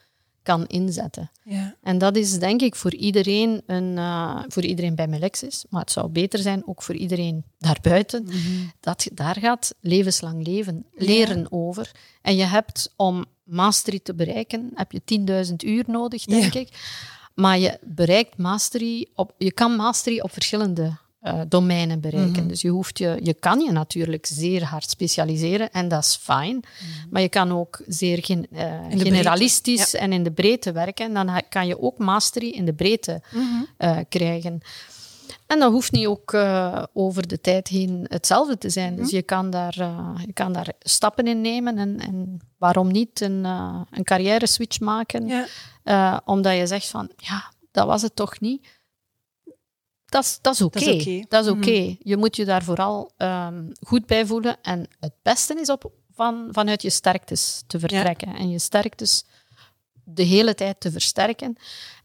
[0.45, 1.31] kan inzetten.
[1.43, 1.75] Ja.
[1.81, 5.91] En dat is denk ik voor iedereen, een, uh, voor iedereen bij Melexis, maar het
[5.91, 8.23] zou beter zijn ook voor iedereen daarbuiten.
[8.23, 8.71] Mm -hmm.
[8.79, 11.47] dat, daar gaat levenslang leven, leren ja.
[11.49, 11.91] over.
[12.21, 15.01] En je hebt om mastery te bereiken, heb je
[15.47, 16.59] 10.000 uur nodig, denk ja.
[16.59, 16.69] ik.
[17.33, 22.31] Maar je bereikt mastery op, je kan mastery op verschillende uh, domeinen bereiken.
[22.31, 22.47] Mm -hmm.
[22.47, 26.55] Dus je, hoeft je, je kan je natuurlijk zeer hard specialiseren en dat is fijn.
[26.55, 27.09] Mm -hmm.
[27.09, 29.99] Maar je kan ook zeer gen, uh, generalistisch ja.
[29.99, 31.05] en in de breedte werken.
[31.05, 33.67] En dan kan je ook mastery in de breedte mm -hmm.
[33.77, 34.59] uh, krijgen.
[35.47, 36.33] En dat hoeft niet ook
[36.93, 38.95] over de tijd heen hetzelfde te zijn.
[38.95, 39.75] Dus je kan daar,
[40.25, 43.43] je kan daar stappen in nemen en, en waarom niet een,
[43.91, 45.47] een carrière switch maken.
[45.83, 46.21] Ja.
[46.25, 48.67] omdat je zegt van, ja, dat was het toch niet
[50.15, 50.77] dat is, dat is oké.
[50.77, 51.25] Okay.
[51.29, 51.59] Dat is oké.
[51.59, 51.87] Okay.
[51.87, 51.97] Mm.
[51.99, 54.57] Je moet je daar vooral um, goed bij voelen.
[54.61, 58.31] En het beste is op, van, vanuit je sterktes te vertrekken.
[58.31, 58.37] Ja.
[58.37, 59.25] En je sterktes
[60.03, 61.55] de hele tijd te versterken.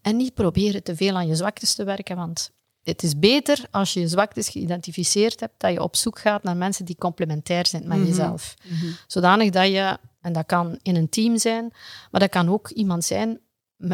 [0.02, 2.16] En niet proberen te veel aan je zwaktes te werken.
[2.16, 2.50] Want
[2.82, 6.56] het is beter als je je zwaktes geïdentificeerd hebt, dat je op zoek gaat naar
[6.56, 8.10] mensen die complementair zijn met mm -hmm.
[8.10, 8.54] jezelf.
[8.64, 8.96] Mm -hmm.
[9.06, 11.72] Zodanig dat je, en dat kan in een team zijn,
[12.10, 13.40] maar dat kan ook iemand zijn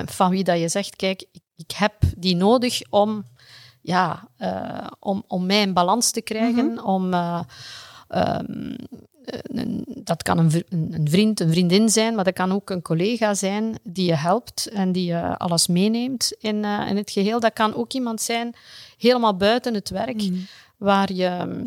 [0.04, 3.24] van wie dat je zegt, kijk, ik, ik heb die nodig om
[3.86, 6.84] ja, uh, om, om mij in balans te krijgen, mm -hmm.
[6.84, 7.12] om...
[7.12, 7.40] Uh,
[8.08, 8.76] um,
[9.46, 13.34] een, dat kan een, een, vriend, een vriendin zijn, maar dat kan ook een collega
[13.34, 17.40] zijn die je helpt en die je alles meeneemt in, uh, in het geheel.
[17.40, 18.54] Dat kan ook iemand zijn
[18.98, 20.46] helemaal buiten het werk, mm -hmm.
[20.76, 21.64] waar je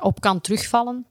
[0.00, 1.06] op kan terugvallen.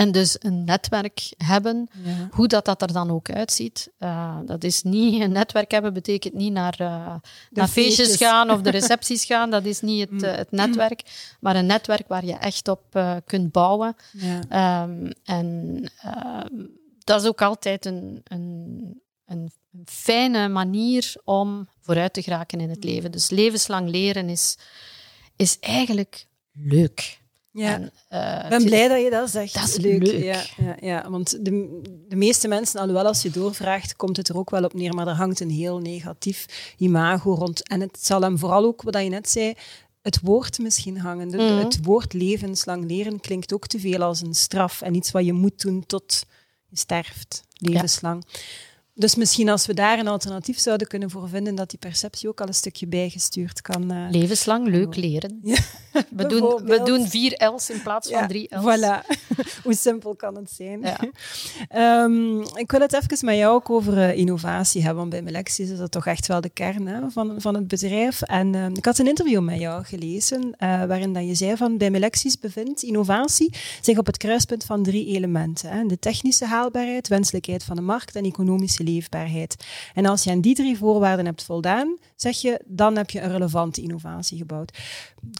[0.00, 2.28] En dus een netwerk hebben, ja.
[2.30, 3.90] hoe dat, dat er dan ook uitziet.
[3.98, 7.14] Uh, dat is niet, een netwerk hebben betekent niet naar, uh,
[7.50, 9.50] naar feestjes gaan of de recepties gaan.
[9.50, 11.02] Dat is niet het, uh, het netwerk,
[11.40, 12.82] maar een netwerk waar je echt op
[13.24, 13.96] kunt bouwen.
[14.12, 14.82] Ja.
[14.82, 16.66] Um, en ehm,
[16.98, 19.50] dat is ook altijd een, een, een
[19.84, 23.12] fijne manier om vooruit te geraken in het leven.
[23.12, 24.56] Dus levenslang leren is,
[25.36, 27.19] is eigenlijk leuk.
[27.52, 29.54] Ja, en, uh, ik ben blij dat je dat zegt.
[29.54, 30.02] Dat is leuk.
[30.02, 30.22] leuk.
[30.22, 34.36] Ja, ja, ja, want de, de meeste mensen, alhoewel als je doorvraagt, komt het er
[34.36, 37.68] ook wel op neer, maar er hangt een heel negatief imago rond.
[37.68, 39.54] En het zal hem vooral ook, wat je net zei,
[40.02, 41.28] het woord misschien hangen.
[41.28, 41.58] Mm -hmm.
[41.58, 45.32] Het woord levenslang leren klinkt ook te veel als een straf en iets wat je
[45.32, 46.26] moet doen tot
[46.68, 48.24] je sterft, levenslang.
[48.26, 48.38] Ja.
[49.00, 52.40] Dus misschien als we daar een alternatief zouden kunnen voor vinden, dat die perceptie ook
[52.40, 53.92] al een stukje bijgestuurd kan.
[53.92, 55.40] Uh, Levenslang leuk leren.
[55.42, 55.58] Ja,
[56.16, 58.62] we, doen, we doen vier L's in plaats van ja, drie L's.
[58.62, 59.18] Voilà.
[59.64, 60.80] Hoe simpel kan het zijn?
[60.80, 62.04] Ja.
[62.04, 65.70] um, ik wil het even met jou ook over uh, innovatie hebben, want bij Melexis
[65.70, 68.22] is dat toch echt wel de kern hè, van, van het bedrijf.
[68.22, 71.90] En uh, ik had een interview met jou gelezen, waarin dat je zei van bij
[71.90, 75.70] Melexis bevindt innovatie zich op het kruispunt van drie elementen.
[75.70, 78.82] Hè, de technische haalbaarheid, wenselijkheid van de markt en economische
[79.94, 83.30] En als je aan die drie voorwaarden hebt voldaan, zeg je, dan heb je een
[83.30, 84.78] relevante innovatie gebouwd.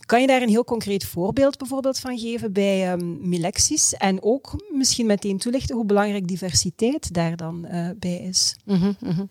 [0.07, 3.95] Kan je daar een heel concreet voorbeeld bijvoorbeeld van geven bij um, Milexis?
[3.95, 8.57] En ook misschien meteen toelichten hoe belangrijk diversiteit daar dan uh, bij is?
[8.65, 9.31] Mm -hmm.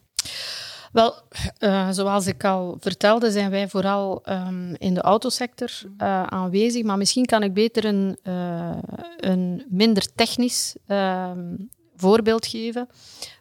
[0.91, 1.15] Wel,
[1.59, 6.83] uh, zoals ik al vertelde, zijn wij vooral um, in de autosector uh, aanwezig.
[6.83, 8.77] Maar misschien kan ik beter een, uh,
[9.17, 10.75] een minder technisch
[11.99, 12.87] voorbeeld geven.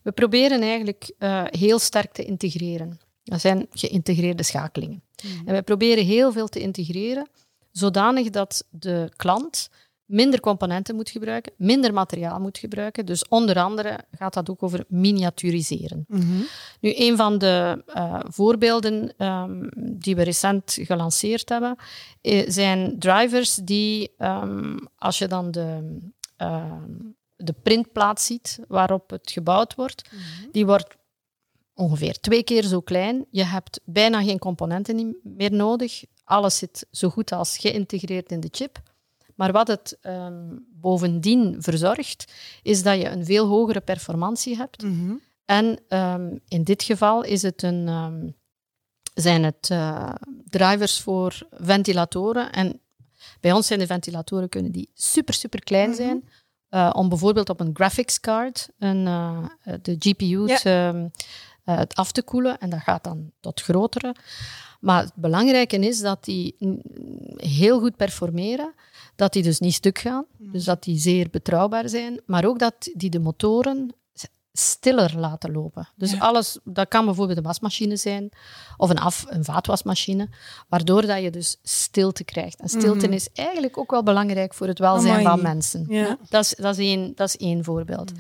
[0.03, 3.01] We proberen eigenlijk uh, heel sterk te integreren.
[3.25, 5.03] Dat zijn geïntegreerde schakelingen.
[5.25, 5.47] Mm.
[5.47, 7.29] En wij proberen heel veel te integreren,
[7.71, 9.69] zodanig dat de klant
[10.09, 13.07] minder componenten moet gebruiken, minder materiaal moet gebruiken.
[13.07, 16.05] Dus onder andere gaat dat ook over miniaturiseren.
[16.09, 16.47] Mm -hmm.
[16.81, 19.69] Nu, een van de uh, voorbeelden um,
[19.99, 21.77] die we recent gelanceerd hebben,
[22.47, 25.99] zijn drivers die, um, als je dan de
[26.43, 26.73] uh,
[27.39, 30.49] de printplaat ziet waarop het gebouwd wordt, mm -hmm.
[30.53, 30.97] die wordt
[31.75, 33.27] ongeveer twee keer zo klein.
[33.31, 36.05] Je hebt bijna geen componenten meer nodig.
[36.25, 38.83] Alles zit zo goed als geïntegreerd in de chip.
[39.35, 44.83] Maar wat het um, bovendien verzorgt, is dat je een veel hogere performantie hebt.
[44.83, 45.21] Mm -hmm.
[45.45, 48.37] En um, in dit geval is het een, um,
[49.15, 52.53] zijn het uh, drivers voor ventilatoren.
[52.53, 52.81] En
[53.41, 56.15] bij ons zijn de ventilatoren kunnen die super, super klein zijn.
[56.15, 56.47] Mm -hmm.
[56.93, 59.45] Om bijvoorbeeld op een graphics card een, uh,
[59.83, 60.57] de GPU ja.
[60.57, 61.11] te,
[61.93, 62.59] af te koelen.
[62.59, 64.15] En dat gaat dan tot grotere.
[64.81, 66.57] Maar het belangrijke is dat die
[67.37, 68.75] heel goed performeren,
[69.17, 70.53] dat die dus niet stuk gaan, mm.
[70.53, 73.95] dus dat die zeer betrouwbaar zijn, maar ook dat die de motoren
[74.59, 75.89] stiller laten lopen.
[75.97, 78.29] Dus alles, dat kan bijvoorbeeld een wasmachine zijn
[78.77, 80.29] of een, af, een vaatwasmachine,
[80.69, 82.61] waardoor dat je dus stilte krijgt.
[82.61, 83.13] En stilte mm.
[83.13, 85.27] is eigenlijk ook wel belangrijk voor het welzijn Amai.
[85.27, 85.87] van mensen.
[85.89, 86.19] Ja.
[86.29, 88.13] Dat, is, dat, is één, dat is één voorbeeld.
[88.13, 88.19] Mm.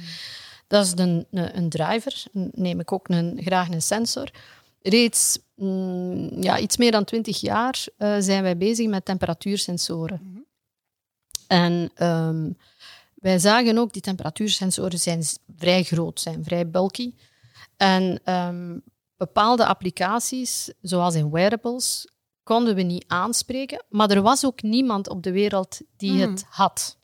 [0.66, 4.30] Dat is een, een, een driver, neem ik ook een, graag een sensor.
[4.82, 10.20] Reeds mm, ja, iets meer dan twintig jaar uh, zijn wij bezig met temperatuursensoren.
[10.22, 10.46] -hmm.
[11.46, 12.56] En um,
[13.20, 15.22] wij zagen ook, die temperatuursensoren zijn
[15.56, 17.14] vrij groot, zijn vrij bulky.
[17.76, 18.82] En um,
[19.16, 22.08] bepaalde applicaties, zoals in wearables,
[22.42, 23.84] konden we niet aanspreken.
[23.88, 26.20] Maar er was ook niemand op de wereld die mm.
[26.20, 26.98] het had.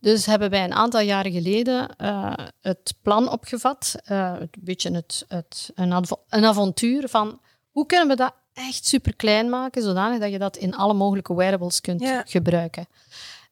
[0.00, 5.24] Dus hebben wij een aantal jaren geleden uh, het plan opgevat, uh, een beetje het,
[5.28, 10.20] het, een, av een avontuur van hoe kunnen we dat echt super klein maken, zodanig
[10.20, 12.22] dat je dat in alle mogelijke wearables kunt ja.
[12.26, 12.86] gebruiken.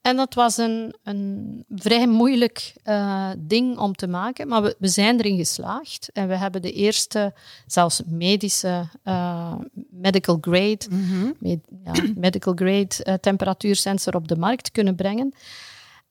[0.06, 4.88] En dat was een, een vrij moeilijk uh, ding om te maken, maar we, we,
[4.88, 6.10] zijn erin geslaagd.
[6.12, 7.34] En we hebben de eerste,
[7.66, 9.54] zelfs medische, uh,
[9.90, 11.34] medical grade, mm -hmm.
[11.38, 15.34] med, ja, medical grade uh, temperatuursensor op de markt kunnen brengen.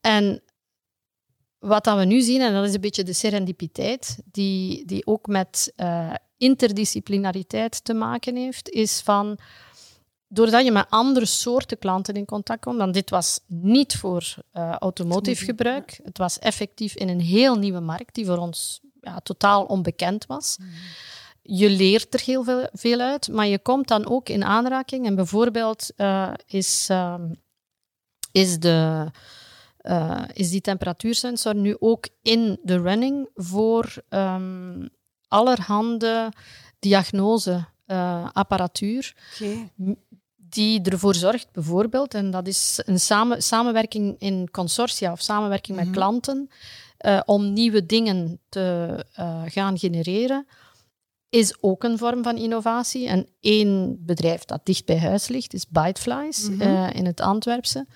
[0.02, 0.42] En
[1.60, 5.28] wat dat we nu zien, en dat is een beetje de serendipiteit, die, die ook
[5.28, 5.74] met
[6.38, 9.38] interdisciplinariteit te maken heeft, is van
[10.36, 14.72] doordat je met andere soorten klanten in contact komt, dan dit was niet voor uh,
[14.72, 16.00] automotive gebruik.
[16.04, 20.58] Het was effectief in een heel nieuwe markt die voor ons ja, totaal onbekend was.
[20.60, 20.68] Mm.
[21.42, 25.06] Je leert er heel veel, veel, uit, maar je komt dan ook in aanraking.
[25.06, 27.16] En bijvoorbeeld uh, is, uh,
[28.32, 29.12] is, de,
[29.82, 34.90] uh, is die temperatuursensor nu ook in de running voor um,
[35.28, 36.32] allerhande
[36.80, 39.16] diagnoseapparatuur.
[39.34, 39.72] Okay
[40.56, 45.86] die ervoor zorgt, bijvoorbeeld, en dat is een samen, samenwerking in consortia of samenwerking met
[45.86, 45.96] mhm.
[45.96, 46.50] klanten,
[47.06, 50.48] uh, om nieuwe dingen te uh, gaan genereren,
[51.30, 53.08] is ook een vorm van innovatie.
[53.08, 57.88] En één bedrijf dat dicht bij huis ligt, is Byteflies mm uh, in het Antwerpse.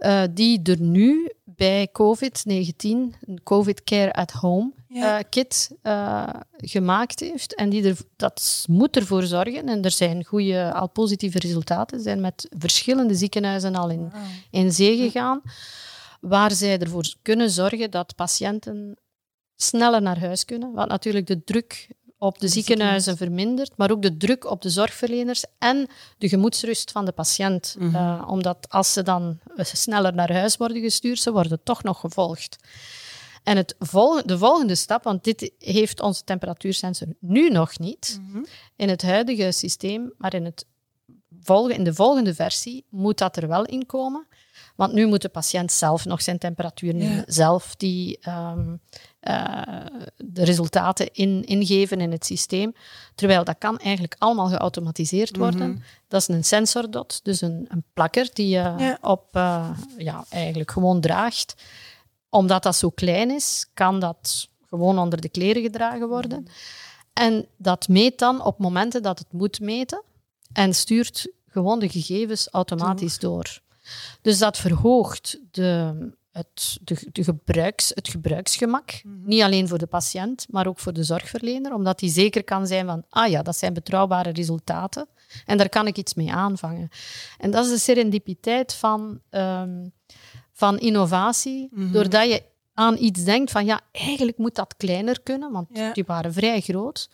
[0.00, 5.18] Uh, die er nu bij COVID-19 een COVID Care at Home ja.
[5.18, 7.54] uh, kit uh, gemaakt heeft.
[7.54, 12.20] En die er, dat moet ervoor zorgen, en er zijn goede, al positieve resultaten, zijn
[12.20, 14.12] met verschillende ziekenhuizen al in, wow.
[14.50, 15.42] in zee gegaan,
[16.20, 18.98] waar zij ervoor kunnen zorgen dat patiënten
[19.56, 20.72] sneller naar huis kunnen.
[20.72, 25.44] Want natuurlijk de druk op de ziekenhuizen vermindert, maar ook de druk op de zorgverleners
[25.58, 27.76] en de gemoedsrust van de patiënt.
[27.78, 27.94] Mm -hmm.
[27.94, 32.56] uh, omdat als ze dan sneller naar huis worden gestuurd, ze worden toch nog gevolgd.
[33.42, 38.32] En het vol de volgende stap, want dit heeft onze temperatuursensor nu nog niet mm
[38.32, 38.46] -hmm.
[38.76, 40.66] in het huidige systeem, maar in, het
[41.42, 44.26] volgen, in de volgende versie moet dat er wel in komen.
[44.76, 47.24] Want nu moet de patiënt zelf nog zijn temperatuur nemen, ja.
[47.26, 48.80] zelf die um,
[49.28, 49.62] uh,
[50.16, 52.74] de resultaten in, ingeven in het systeem.
[53.14, 55.68] Terwijl dat kan eigenlijk allemaal geautomatiseerd worden.
[55.68, 55.82] Mm -hmm.
[56.08, 58.98] Dat is een sensordot, dus een, een plakker die je ja.
[59.00, 61.54] op uh, ja, eigenlijk gewoon draagt.
[62.30, 66.38] Omdat dat zo klein is, kan dat gewoon onder de kleren gedragen worden.
[66.38, 66.54] Mm -hmm.
[67.12, 70.02] En dat meet dan op momenten dat het moet meten
[70.52, 73.60] en stuurt gewoon de gegevens automatisch door.
[74.22, 75.94] Dus dat verhoogt de,
[76.38, 79.00] het, de, de gebruiks, het gebruiksgemak.
[79.02, 79.28] Mm -hmm.
[79.28, 81.74] Niet alleen voor de patiënt, maar ook voor de zorgverlener.
[81.74, 85.06] Omdat hij zeker kan zijn van, ah ja, dat zijn betrouwbare resultaten.
[85.46, 86.88] En daar kan ik iets mee aanvangen.
[87.38, 89.92] En dat is de serendipiteit van, um,
[90.52, 91.68] van innovatie.
[91.70, 91.92] Mm -hmm.
[91.92, 92.42] Doordat je
[92.74, 95.52] aan iets denkt van, ja, eigenlijk moet dat kleiner kunnen.
[95.52, 95.92] Want ja.
[95.92, 97.10] die waren vrij groot.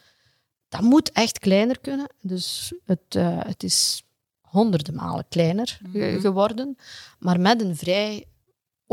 [0.69, 2.07] Dat moet echt kleiner kunnen.
[2.21, 4.05] Dus het, uh, het is
[4.55, 6.21] honderden malen kleiner mm -hmm.
[6.21, 6.77] geworden,
[7.19, 8.25] maar met een vrij,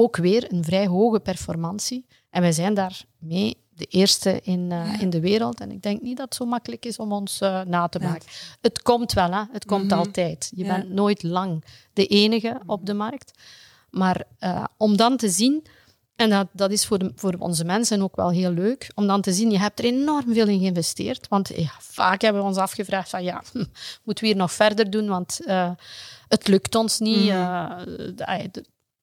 [0.02, 2.06] ook weer een vrij hoge performantie.
[2.30, 5.00] En wij zijn daarmee de eerste in, uh, ja.
[5.00, 5.60] in de wereld.
[5.60, 8.26] En ik denk niet dat het zo makkelijk is om ons uh, na te maken.
[8.26, 8.58] Ja.
[8.62, 9.44] Het komt wel, hè?
[9.52, 9.98] het komt mm -hmm.
[9.98, 10.52] altijd.
[10.56, 10.76] Je ja.
[10.76, 13.32] bent nooit lang de enige op de markt.
[13.90, 15.68] Maar uh, om dan te zien
[16.16, 19.22] en dat, dat is voor, de, voor onze mensen ook wel heel leuk, om dan
[19.22, 21.28] te zien, je hebt er enorm veel in geïnvesteerd.
[21.28, 23.44] Want ja, vaak hebben we ons afgevraagd van, ja,
[24.04, 25.40] moeten we hier nog verder doen, want
[26.28, 27.22] het lukt ons niet.
[27.22, 27.28] Mm.
[27.28, 28.44] Uh,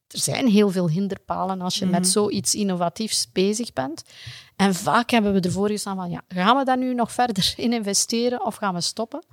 [0.09, 1.91] er zijn heel veel hinderpalen als je mm.
[1.91, 4.03] met zoiets innovatiefs bezig bent.
[4.57, 7.73] En vaak hebben we ervoor gestaan van, ja, gaan we daar nu nog verder in
[7.73, 9.25] investeren of gaan we stoppen?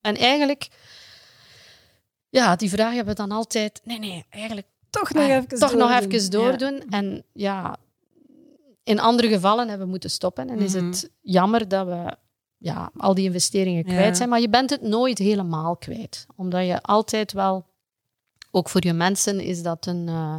[0.00, 0.68] En eigenlijk,
[2.28, 5.58] ja, die vraag hebben we dan altijd, nee, nee, eigenlijk toch nog ah, even toch
[5.58, 5.78] doordoen.
[5.78, 6.82] nog even doordoen.
[6.90, 7.76] En ja,
[8.84, 10.48] in andere gevallen hebben we moeten stoppen.
[10.50, 10.86] En is Mhm.
[10.86, 12.16] het jammer dat we
[12.58, 13.92] ja, al die investeringen Ja.
[13.92, 14.28] kwijt zijn.
[14.28, 16.26] Maar je bent het nooit helemaal kwijt.
[16.36, 17.66] Omdat je altijd wel,
[18.58, 20.36] ook voor je mensen, is dat, een, eh,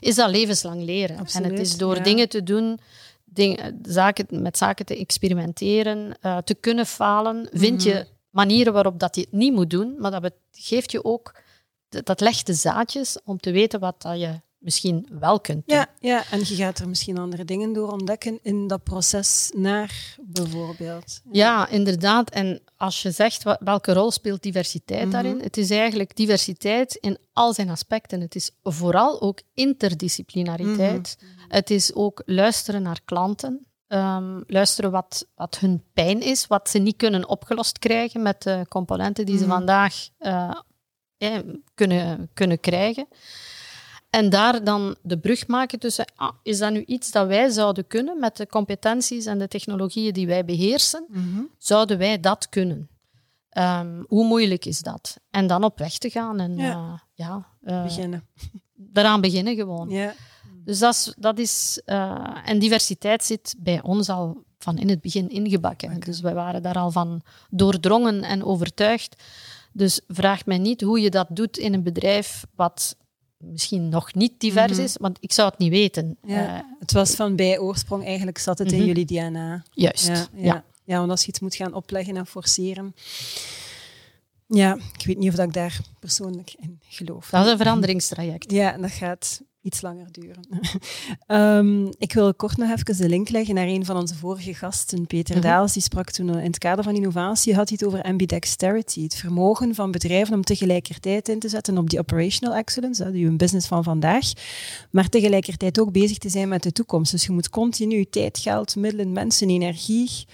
[0.00, 1.16] is dat levenslang leren.
[1.32, 2.02] En het is door ja.
[2.02, 2.80] dingen te doen,
[3.24, 7.88] dingen, zaken, met zaken te experimenteren, eh, te kunnen falen, vind Mhm.
[7.88, 9.94] je manieren waarop dat je het niet moet doen.
[9.98, 11.34] Maar dat geeft je ook,
[11.88, 15.76] dat legt de zaadjes om te weten wat dat je misschien wel kunt doen.
[15.76, 20.16] Ja, ja, en je gaat er misschien andere dingen door ontdekken in dat proces naar
[20.22, 21.20] bijvoorbeeld.
[21.32, 22.30] Ja, inderdaad.
[22.30, 25.10] En als je zegt welke rol speelt diversiteit Mhm.
[25.10, 28.20] daarin, het is eigenlijk diversiteit in al zijn aspecten.
[28.20, 31.16] Het is vooral ook interdisciplinariteit.
[31.20, 31.54] Mhm.
[31.54, 33.66] Het is ook luisteren naar klanten.
[33.88, 38.64] Ehm, luisteren wat, wat hun pijn is, wat ze niet kunnen opgelost krijgen met de
[38.68, 39.52] componenten die ze Mhm.
[39.52, 40.50] vandaag eh,
[41.18, 41.38] eh,
[41.74, 43.06] kunnen, kunnen krijgen.
[44.10, 47.86] En daar dan de brug maken tussen, ah, is dat nu iets dat wij zouden
[47.86, 51.04] kunnen met de competenties en de technologieën die wij beheersen?
[51.08, 51.40] Mhm.
[51.58, 52.88] Zouden wij dat kunnen?
[53.48, 55.16] Ehm, hoe moeilijk is dat?
[55.30, 57.02] En dan op weg te gaan en Ja.
[57.14, 58.26] ja eh, Beginnen.
[58.74, 59.88] daaraan beginnen gewoon.
[59.88, 60.14] Ja.
[60.64, 65.00] Dus dat is, dat is eh, en diversiteit zit bij ons al van in het
[65.00, 66.00] begin ingebakken.
[66.00, 69.22] Dus wij waren daar al van doordrongen en overtuigd.
[69.72, 72.96] Dus vraag mij niet hoe je dat doet in een bedrijf wat
[73.38, 74.80] misschien nog niet divers Mhm.
[74.80, 76.16] is, want ik zou het niet weten.
[76.22, 76.56] Ja.
[76.58, 78.86] Eh, Het was van bij oorsprong, eigenlijk zat het in Mhm.
[78.86, 79.62] jullie DNA.
[79.70, 80.06] juist.
[80.06, 80.64] Ja, Ja, ja.
[80.84, 80.98] ja.
[80.98, 82.94] want als je iets moet gaan opleggen en forceren.
[84.46, 87.30] Ja, ik weet niet of dat ik daar persoonlijk in geloof.
[87.30, 88.50] Dat is een veranderingstraject.
[88.52, 90.46] Ja, dat gaat iets langer duren.
[91.26, 95.06] Ehm, ik wil kort nog even de link leggen naar een van onze vorige gasten,
[95.06, 95.44] Peter Mhm.
[95.44, 95.72] Daals.
[95.72, 99.14] Die sprak toen eh, in het kader van innovatie, had hij het over ambidexterity, het
[99.14, 103.66] vermogen van bedrijven om tegelijkertijd in te zetten op die operational excellence, is uw business
[103.66, 104.32] van vandaag,
[104.90, 107.10] maar tegelijkertijd ook bezig te zijn met de toekomst.
[107.10, 110.26] Dus je moet continu tijd, geld, middelen, mensen, energie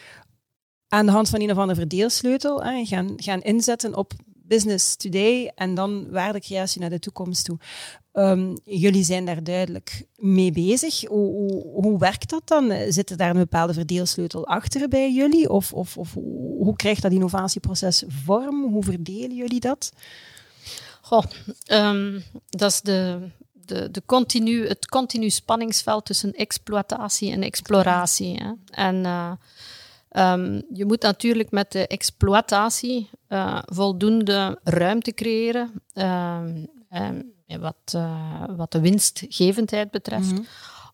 [0.89, 4.13] aan de hand van een of andere verdeelsleutel hè, gaan, gaan inzetten op
[4.47, 7.59] business today en dan waardecreatie naar de toekomst toe.
[8.13, 11.01] Ehm, jullie zijn daar duidelijk mee bezig.
[11.01, 12.93] Hoe, hoe, werkt dat dan?
[12.93, 15.51] Zit er daar een bepaalde verdeelsleutel achter bij jullie?
[15.51, 16.15] Of, of, of
[16.59, 18.73] hoe krijgt dat innovatieproces vorm?
[18.73, 19.93] Hoe verdelen jullie dat?
[21.01, 21.25] Goh,
[21.65, 28.35] ehm, dat is de, de, de continu, het continu spanningsveld tussen exploitatie en exploratie.
[28.35, 28.53] Hè.
[28.71, 29.33] En eh,
[30.15, 35.83] ehm, je moet natuurlijk met de exploitatie eh, voldoende ruimte creëren.
[35.93, 37.23] ehm,
[37.61, 40.33] wat, eh, wat de winstgevendheid betreft.
[40.33, 40.43] Mhm.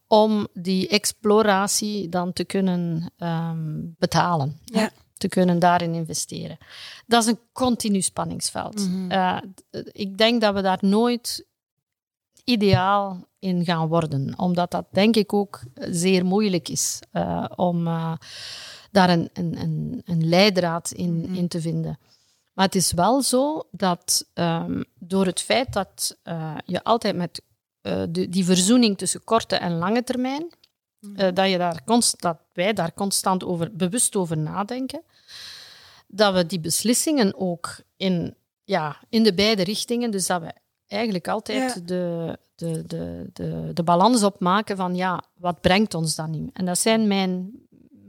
[0.06, 4.60] Om die exploratie dan te kunnen ehm, betalen.
[4.64, 4.90] Ja.
[5.16, 6.58] Te kunnen daarin investeren.
[7.06, 8.88] Dat is een continu spanningsveld.
[8.88, 9.10] Mhm.
[9.10, 9.36] Eh,
[9.92, 11.46] ik denk dat we daar nooit
[12.44, 17.00] ideaal in gaan worden, omdat dat denk ik ook zeer moeilijk is
[17.56, 17.88] om
[18.90, 21.34] daar een, een, een, een leidraad in, Mhm.
[21.34, 21.98] in te vinden.
[22.54, 27.42] Maar het is wel zo dat ehm, door het feit dat eh, je altijd met
[27.80, 30.50] eh, de, die verzoening tussen korte en lange termijn,
[31.16, 35.02] eh, dat, je daar const, dat wij daar constant over, bewust over nadenken,
[36.06, 40.52] dat we die beslissingen ook in, ja, in de beide richtingen, dus dat we
[40.86, 41.80] eigenlijk altijd Ja.
[41.84, 46.50] de, de, de, de, de balans opmaken van ja, wat brengt ons dat nu?
[46.52, 47.50] En dat zijn mijn,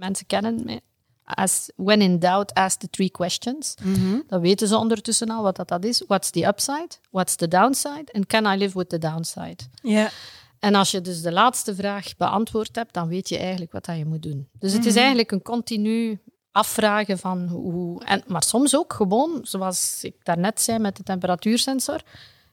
[0.07, 0.81] mensen kennen mij,
[1.23, 3.75] as, when in doubt, ask the three questions.
[3.83, 4.19] Mhm.
[4.27, 6.03] Dat weten ze ondertussen al wat dat, dat is.
[6.07, 6.89] What's the upside?
[7.09, 8.03] What's the downside?
[8.11, 9.57] And can I live with the downside?
[9.83, 10.09] Ja,
[10.59, 13.97] En als je dus de laatste vraag beantwoord hebt, dan weet je eigenlijk wat dat
[13.97, 14.49] je moet doen.
[14.59, 14.97] Dus het is Mhm.
[14.99, 16.19] eigenlijk een continu
[16.51, 18.03] afvragen van hoe...
[18.05, 22.01] En, maar soms ook gewoon, zoals ik daarnet zei met de temperatuursensor,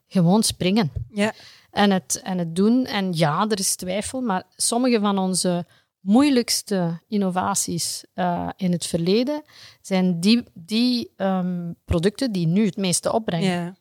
[0.07, 0.93] gewoon springen.
[1.11, 1.33] ja.
[1.71, 2.85] En het, en het doen.
[2.87, 5.67] En ja, er is twijfel, maar sommige van onze
[6.09, 9.43] moeilijkste innovaties eh, in het verleden
[9.81, 13.77] zijn die, die ehm, producten die nu het meeste opbrengen.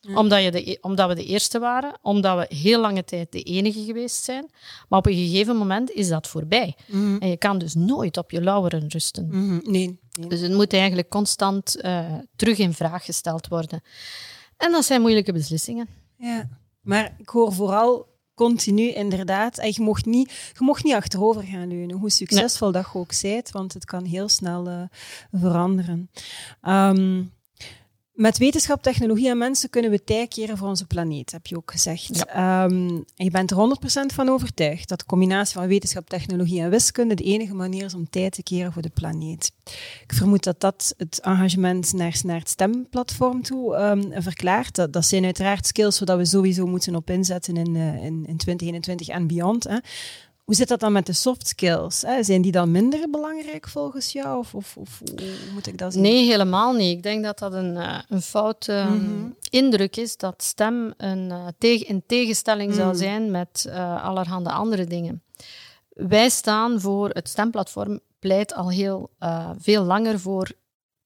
[0.00, 0.14] Ja.
[0.14, 3.42] omdat, je de, e- omdat we de eerste waren, omdat we heel lange tijd de
[3.42, 4.50] enige geweest zijn.
[4.88, 6.76] Maar op een gegeven moment is dat voorbij.
[6.86, 7.16] Mhm.
[7.18, 9.26] En je kan dus nooit op je lauweren rusten.
[9.26, 9.70] Mhm.
[9.70, 10.28] Nee, nee.
[10.28, 13.82] Dus het moet eigenlijk constant eh, terug in vraag gesteld worden.
[14.56, 15.88] En dat zijn moeilijke beslissingen.
[16.16, 16.48] Ja,
[16.80, 18.09] maar ik hoor vooral
[18.46, 22.86] continu inderdaad, en je mocht niet, je mocht niet achterover gaan leunen, hoe succesvol dat
[22.92, 24.82] je ook zijt, want het kan heel snel eh,
[25.32, 26.10] veranderen.
[26.62, 27.22] Ehm,
[28.20, 31.70] Met wetenschap, technologie en mensen kunnen we tij keren voor onze planeet, heb je ook
[31.70, 32.24] gezegd.
[32.24, 36.70] Ehm, en je bent er 100% van overtuigd dat de combinatie van wetenschap, technologie en
[36.70, 39.52] wiskunde de enige manier is om tijd te keren voor de planeet.
[40.02, 44.74] Ik vermoed dat dat het engagement naar, naar het stemplatform toe um, verklaart.
[44.74, 48.36] Dat, dat zijn uiteraard skills waar we sowieso moeten op inzetten in, uh, in, in
[48.36, 49.64] 2021 en beyond.
[49.64, 49.78] Hè.
[50.44, 52.02] Hoe zit dat dan met de soft skills?
[52.02, 52.22] Hè?
[52.22, 54.38] Zijn die dan minder belangrijk volgens jou?
[54.38, 56.02] Of, of, of hoe moet ik dat zien?
[56.02, 56.96] Nee, helemaal niet.
[56.96, 59.36] Ik denk dat dat een, uh, een foute uh, mm-hmm.
[59.50, 62.76] indruk is dat stem een, uh, tegen, in tegenstelling mm.
[62.76, 65.22] zou zijn met uh, allerhande andere dingen.
[65.88, 69.10] Wij staan voor het stemplatform, pleit al heel
[69.58, 70.52] veel langer voor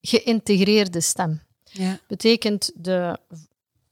[0.01, 1.43] geïntegreerde stem.
[1.65, 1.99] Ja.
[2.07, 3.19] Betekent de,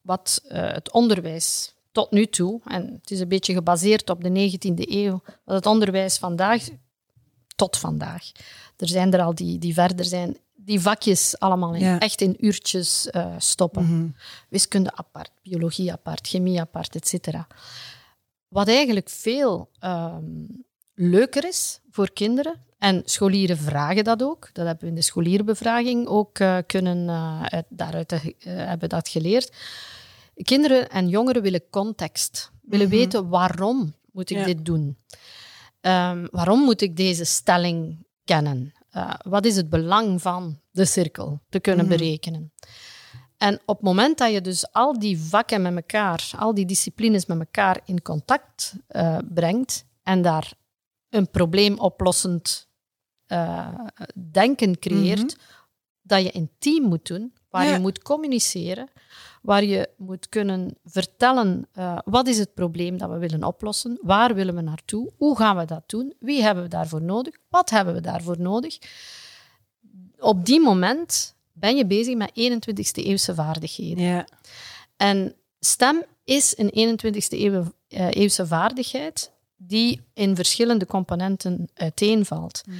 [0.00, 4.90] wat het onderwijs tot nu toe, en het is een beetje gebaseerd op de 19e
[4.90, 6.68] eeuw, wat het onderwijs vandaag,
[7.56, 8.32] tot vandaag,
[8.76, 13.08] er zijn er al die, die verder zijn, die vakjes allemaal in, echt in uurtjes
[13.10, 13.84] uh, stoppen.
[13.84, 14.14] Mm -hmm.
[14.48, 17.38] Wiskunde apart, biologie apart, chemie apart, etc.
[18.48, 20.64] Wat eigenlijk veel um,
[20.94, 24.50] leuker is voor kinderen, en scholieren vragen dat ook.
[24.52, 29.08] Dat hebben we in de scholierenbevraging ook uh, kunnen, uh, uit, daaruit uh, hebben dat
[29.08, 29.52] geleerd
[30.34, 33.00] kinderen en jongeren willen context, willen mm -hmm.
[33.00, 34.44] weten waarom moet ik ja.
[34.44, 34.96] dit doen.
[35.80, 38.72] Um, waarom moet ik deze stelling kennen?
[38.96, 41.98] Uh, wat is het belang van de cirkel te kunnen mm -hmm.
[41.98, 42.52] berekenen?
[43.36, 47.26] En op het moment dat je dus al die vakken met elkaar, al die disciplines
[47.26, 50.52] met elkaar in contact uh, brengt en daar
[51.08, 52.68] een probleemoplossend
[53.26, 53.68] uh,
[54.30, 55.66] denken creëert, mm -hmm.
[56.02, 57.72] dat je in team moet doen, waar ja.
[57.72, 58.88] je moet communiceren,
[59.42, 64.34] waar je moet kunnen vertellen uh, wat is het probleem dat we willen oplossen, waar
[64.34, 67.94] willen we naartoe, hoe gaan we dat doen, wie hebben we daarvoor nodig, wat hebben
[67.94, 68.78] we daarvoor nodig.
[70.18, 74.04] Op die moment ben je bezig met 21ste eeuwse vaardigheden.
[74.04, 74.26] Ja.
[74.96, 82.62] En stem is een 21ste eeuw, uh, eeuwse vaardigheid die in verschillende componenten uiteenvalt.
[82.66, 82.74] Mm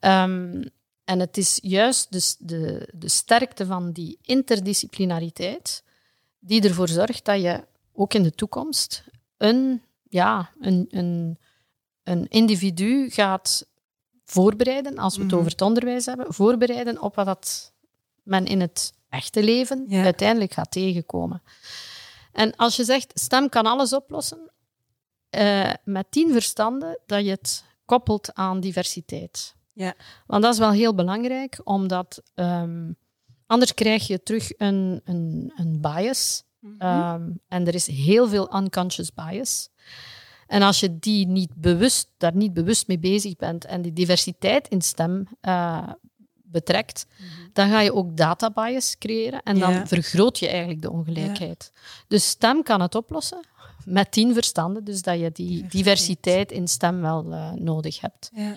[0.00, 0.10] -hmm.
[0.10, 0.70] um,
[1.06, 5.84] en het is juist de, de, de sterkte van die interdisciplinariteit
[6.38, 9.04] die ervoor zorgt dat je ook in de toekomst
[9.36, 11.38] een, ja, een, een,
[12.02, 13.66] een individu gaat
[14.24, 15.38] voorbereiden, als we het mm -hmm.
[15.38, 17.72] over het onderwijs hebben, voorbereiden op wat dat
[18.22, 20.02] men in het echte leven ja.
[20.02, 21.42] uiteindelijk gaat tegenkomen.
[22.32, 24.50] En als je zegt, stem kan alles oplossen,
[25.30, 29.54] uh, met tien verstanden dat je het koppelt aan diversiteit.
[29.76, 29.94] Ja.
[30.26, 32.96] Want dat is wel heel belangrijk, omdat um,
[33.46, 36.44] Anders krijg je terug een, een, een bias.
[36.60, 37.14] Mm -hmm.
[37.14, 39.68] um, en er is heel veel unconscious bias.
[40.46, 44.68] En als je die niet bewust, daar niet bewust mee bezig bent en die diversiteit
[44.68, 45.88] in stem uh,
[46.42, 47.50] betrekt, mm -hmm.
[47.52, 49.86] dan ga je ook data bias creëren en dan ja.
[49.86, 51.70] vergroot je eigenlijk de ongelijkheid.
[51.74, 51.80] Ja.
[52.08, 53.46] Dus stem kan het oplossen
[53.84, 58.30] met tien verstanden, dus dat je die diversiteit in stem wel uh, nodig hebt.
[58.34, 58.56] Ja.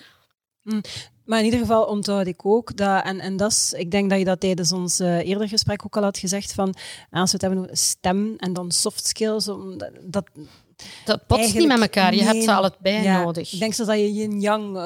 [0.72, 0.80] Mm.
[1.24, 4.18] Maar in ieder geval onthoud ik ook dat, en, en dat is, ik denk dat
[4.18, 6.74] je dat tijdens ons uh, eerder gesprek ook al had gezegd, van
[7.10, 9.50] als we het hebben over stem en dan soft skills,
[10.00, 10.24] dat,
[11.04, 13.52] dat botst niet met elkaar, je nee, hebt ze allebei ja, nodig.
[13.52, 14.82] Ik denk zo dat je yin-yang, uh,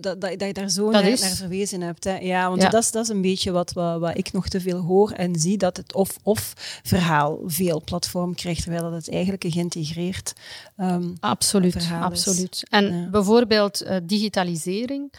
[0.00, 2.04] dat, dat, dat, je daar zo naar, naar, verwezen hebt.
[2.04, 2.18] Hè.
[2.18, 2.68] Ja, want ja.
[2.68, 5.36] Dat, is, dat is een beetje wat, wat, wat, ik nog te veel hoor en
[5.36, 10.32] zie, dat het of-of verhaal veel platform krijgt, terwijl dat het eigenlijk een geïntegreerd
[10.76, 12.52] um, absoluut, verhaal absoluut.
[12.52, 12.64] is.
[12.70, 13.08] En ja.
[13.10, 15.12] bijvoorbeeld uh, digitalisering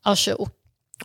[0.00, 0.46] als je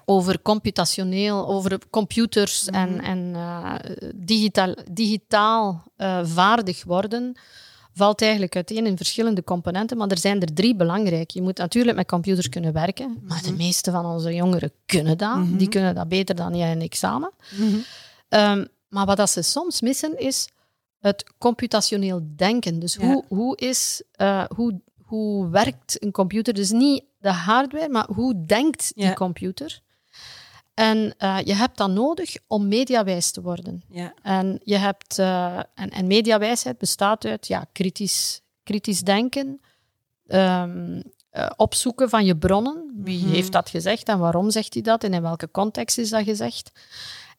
[0.06, 3.00] over computationeel, over computers mm -hmm.
[3.00, 3.76] en, en uh,
[4.16, 5.84] digitaal, digitaal
[6.24, 7.36] vaardig worden,
[7.94, 11.32] valt eigenlijk uiteen in verschillende componenten, maar er zijn er drie belangrijk.
[11.32, 15.36] Je moet natuurlijk met computers kunnen werken, maar de meeste van onze jongeren kunnen dat.
[15.36, 15.58] Mm -hmm.
[15.58, 17.32] Die kunnen dat beter dan jij en ik samen.
[17.58, 17.84] Mm -hmm.
[18.30, 20.48] um, maar wat dat ze soms missen is
[21.00, 22.80] het computationeel denken.
[22.80, 23.06] Dus ja.
[23.06, 26.54] hoe, hoe, is, uh, hoe, hoe werkt een computer?
[26.54, 29.82] Dus niet de hardware, maar hoe denkt die computer?
[30.80, 33.84] En uh, je hebt dat nodig om mediawijs te worden.
[33.90, 34.14] Ja.
[34.22, 39.62] En, je hebt, uh, en, en mediawijsheid bestaat uit ja, kritisch, kritisch denken,
[40.28, 41.04] um,
[41.34, 42.92] uh, opzoeken van je bronnen.
[42.96, 43.34] Wie mm-hmm.
[43.34, 46.72] heeft dat gezegd en waarom zegt hij dat en in welke context is dat gezegd?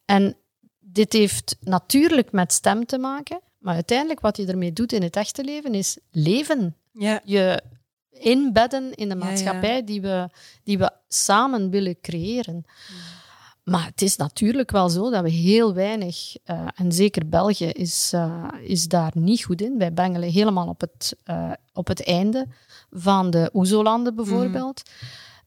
[0.05, 0.37] En
[0.79, 5.17] dit heeft natuurlijk met stem te maken, maar uiteindelijk wat je ermee doet in het
[5.17, 6.77] echte leven is leven.
[6.93, 7.21] Ja.
[7.25, 7.63] Je
[8.11, 9.83] inbedden in de maatschappij ja.
[9.83, 10.29] Die, we,
[10.65, 12.65] die we samen willen creëren.
[13.71, 18.13] Maar het is natuurlijk wel zo dat we heel weinig, uh, en zeker België is,
[18.15, 19.79] uh, is daar niet goed in.
[19.79, 22.47] Wij bengelen helemaal op het, uh, op het einde
[22.91, 24.83] van de OESO-landen bijvoorbeeld.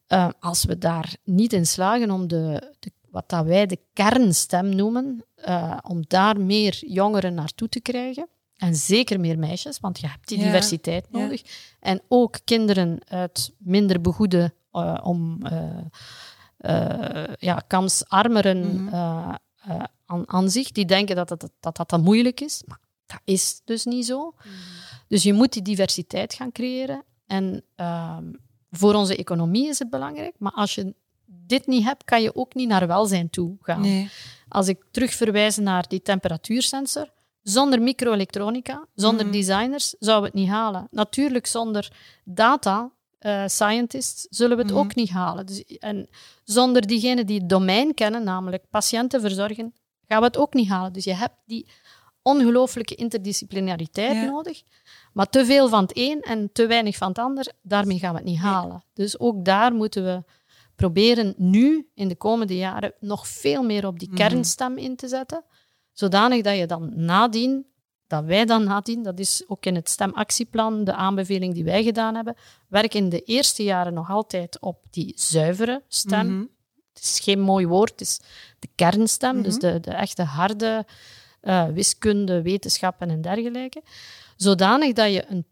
[0.08, 0.32] Mm.
[0.40, 5.26] als we daar niet in slagen om de, de, wat dat wij de kernstem noemen,
[5.36, 8.28] eh, om daar meer jongeren naartoe te krijgen.
[8.58, 10.44] En zeker meer meisjes, want je hebt die Ja.
[10.44, 11.20] diversiteit Ja.
[11.20, 11.42] nodig.
[11.80, 15.78] En ook kinderen uit minder begoede, eh, om, eh, eh,
[17.40, 18.94] ja, kansarmeren Mhm.
[18.94, 19.34] eh,
[19.68, 22.64] eh, aan, aan zich, die denken dat dat, dat, dat, dat moeilijk is.
[22.68, 24.34] Maar dat is dus niet zo.
[25.08, 27.04] Dus je moet die diversiteit gaan creëren.
[27.28, 28.24] En ehm,
[28.72, 30.36] voor onze economie is het belangrijk.
[30.38, 30.94] Maar als je
[31.26, 33.82] dit niet hebt, kan je ook niet naar welzijn toe gaan.
[33.82, 34.10] Nee.
[34.50, 37.12] Als ik terug verwijs naar die temperatuursensor,
[37.42, 39.34] zonder microelektronica, zonder Mhm.
[39.34, 40.88] designers, zouden we het niet halen.
[40.92, 41.92] Natuurlijk, zonder
[42.24, 42.92] data
[43.24, 44.80] eh, scientists zullen we het Mhm.
[44.82, 45.46] ook niet halen.
[45.46, 46.08] Dus, en
[46.44, 49.74] zonder diegenen die het domein kennen, namelijk patiënten verzorgen,
[50.08, 50.94] gaan we het ook niet halen.
[50.94, 51.68] Dus je hebt die
[52.22, 54.26] ongelooflijke interdisciplinariteit Ja.
[54.26, 54.62] nodig.
[55.14, 58.18] Maar te veel van het een en te weinig van het ander, daarmee gaan we
[58.20, 58.84] het niet halen.
[58.94, 60.24] Dus ook daar moeten we
[60.76, 64.18] proberen nu, in de komende jaren, nog veel meer op die Mhm.
[64.18, 65.44] kernstem in te zetten.
[65.92, 67.66] Zodanig dat je dan nadien,
[68.14, 72.16] dat wij dan nadien, dat is ook in het stemactieplan, de aanbeveling die wij gedaan
[72.16, 72.36] hebben,
[72.68, 76.28] werken in de eerste jaren nog altijd op die zuivere stem.
[76.28, 76.46] Mhm.
[76.94, 78.20] Het is geen mooi woord, het is
[78.60, 79.62] de kernstem, dus Mhm.
[79.74, 80.86] de, de echte harde
[81.42, 83.82] eh, wiskunde, wetenschappen en dergelijke.
[84.36, 85.46] Zodanig dat je een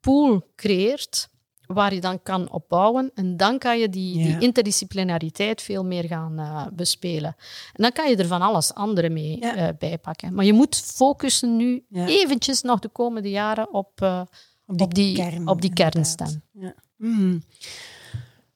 [0.00, 1.28] pool creëert
[1.72, 3.10] waar je dan kan opbouwen.
[3.14, 4.24] En dan kan je die, Ja.
[4.24, 7.34] die interdisciplinariteit veel meer gaan eh, bespelen.
[7.72, 9.54] En dan kan je er van alles andere mee Ja.
[9.56, 10.34] eh, bijpakken.
[10.34, 12.06] Maar je moet focussen nu Ja.
[12.06, 14.20] eventjes nog de komende jaren op, eh,
[14.66, 15.92] Op die, op die, kern, op die inderdaad.
[15.92, 16.42] kernstem.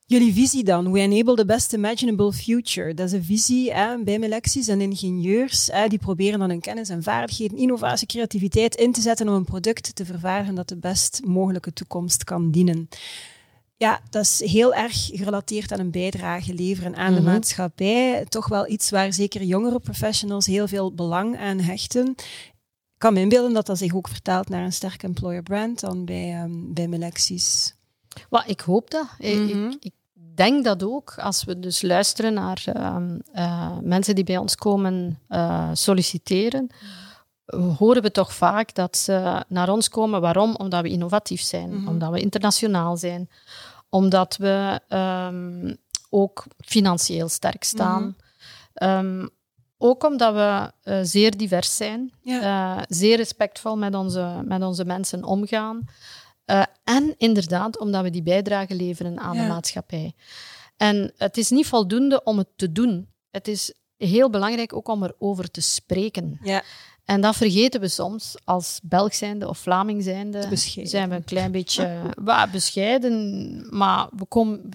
[0.09, 2.95] Jullie visie dan, we enable the best imaginable future.
[2.95, 5.67] Dat is een visie hè, bij Melexis en ingenieurs.
[5.73, 9.45] Hè, die proberen dan hun kennis en vaardigheden, innovatie, creativiteit in te zetten om een
[9.45, 12.89] product te vervaardigen dat de best mogelijke toekomst kan dienen.
[13.77, 17.31] Ja, dat is heel erg gerelateerd aan een bijdrage leveren aan de Mhm.
[17.31, 18.25] maatschappij.
[18.29, 22.09] Toch wel iets waar zeker jongere professionals heel veel belang aan hechten.
[22.09, 26.05] Ik kan me inbeelden dat dat zich ook vertaalt naar een sterk employer brand dan
[26.05, 27.76] bij, ehm, bij Melexis.
[28.31, 29.07] Wel, ik hoop dat.
[29.19, 29.65] Ik- Mhm.
[29.71, 29.93] ik, ik
[30.35, 35.19] denk dat ook als we dus luisteren naar ehm, eh, mensen die bij ons komen
[35.29, 36.71] eh, solliciteren.
[37.79, 40.21] Horen we toch vaak dat ze naar ons komen.
[40.21, 40.55] Waarom?
[40.57, 41.89] Omdat we innovatief zijn, Mhm.
[41.89, 43.29] omdat we internationaal zijn,
[43.89, 45.75] omdat we ehm,
[46.11, 48.03] ook financieel sterk staan.
[48.03, 48.13] Mhm.
[48.75, 49.27] Ehm,
[49.79, 52.77] ook omdat we eh, zeer divers zijn, Ja.
[52.77, 55.89] eh, zeer respectvol met onze, met onze mensen omgaan.
[56.47, 59.43] Eh, en inderdaad, omdat we die bijdrage leveren aan Ja.
[59.43, 60.15] de maatschappij.
[60.77, 63.09] En het is niet voldoende om het te doen.
[63.31, 66.39] Het is heel belangrijk ook om erover te spreken.
[66.43, 66.63] Ja.
[67.05, 70.49] En dat vergeten we soms als Belg zijnde of Vlaming zijnde.
[70.83, 74.69] Zijn we een klein beetje wa, bescheiden, maar we komen.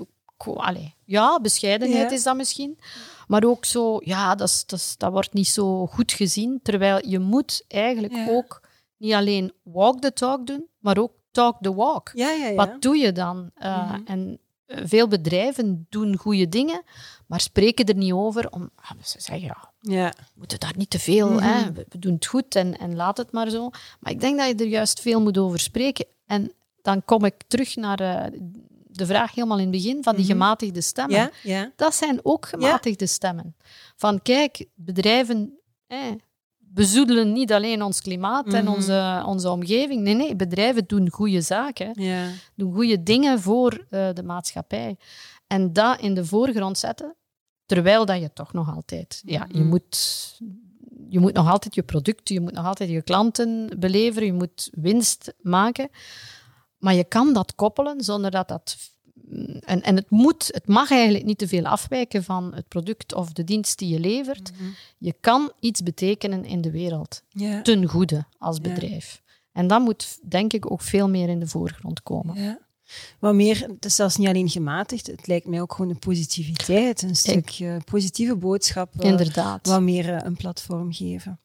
[0.56, 2.16] allee, ja, bescheidenheid Ja.
[2.16, 2.80] is dat misschien.
[3.28, 6.60] Maar ook zo, ja, dat, dat, dat wordt niet zo goed gezien.
[6.64, 8.28] Terwijl je moet eigenlijk Ja.
[8.30, 8.62] ook
[8.98, 12.12] niet alleen walk the talk doen, maar ook talk the walk.
[12.14, 12.56] Ja, ja, ja.
[12.56, 13.52] Wat doe je dan?
[13.64, 14.02] Uh, Mhm.
[14.06, 16.84] En uh, veel bedrijven doen goede dingen,
[17.28, 18.50] maar spreken er niet over.
[18.52, 20.10] Om, ah, ze zeggen, ja, ja.
[20.18, 21.72] we moeten daar niet te veel, hè?
[21.74, 23.70] We, we doen het goed en, en laat het maar zo.
[24.00, 26.06] Maar ik denk dat je er juist veel moet over spreken.
[26.26, 26.52] En
[26.82, 28.40] dan kom ik terug naar eh,
[28.88, 30.32] de vraag helemaal in het begin van die Mhm.
[30.34, 31.16] gematigde stemmen.
[31.18, 31.72] Ja, ja.
[31.76, 33.56] Dat zijn ook gematigde stemmen.
[33.96, 36.00] Van kijk, bedrijven eh,
[36.74, 38.74] bezoedelen niet alleen ons klimaat en Mhm.
[38.74, 40.02] onze, onze omgeving.
[40.02, 42.28] Nee, nee, bedrijven doen goede zaken ja.
[42.56, 44.98] doen goede dingen voor eh, de maatschappij.
[45.48, 47.16] En dat in de voorgrond zetten,
[47.66, 49.22] terwijl dat je toch nog altijd...
[49.26, 49.68] Ja, je Mhm.
[49.68, 49.98] moet,
[51.10, 54.70] je moet nog altijd je producten, je moet nog altijd je klanten beleveren, je moet
[54.72, 55.90] winst maken.
[56.78, 58.78] Maar je kan dat koppelen zonder dat dat...
[59.59, 63.34] En, en het, moet, het mag eigenlijk niet te veel afwijken van het product of
[63.34, 64.51] de dienst die je levert.
[64.51, 64.70] Mhm.
[64.97, 67.24] Je kan iets betekenen in de wereld,
[67.64, 69.22] ten goede als bedrijf.
[69.51, 72.59] En dat moet, denk ik, ook veel meer in de voorgrond komen.
[73.20, 77.02] Wat meer, het is zelfs niet alleen gematigd, het lijkt mij ook gewoon een positiviteit,
[77.02, 79.00] een stukje positieve boodschap.
[79.00, 79.68] eh, Inderdaad.
[79.68, 81.39] wat meer eh, een platform geven.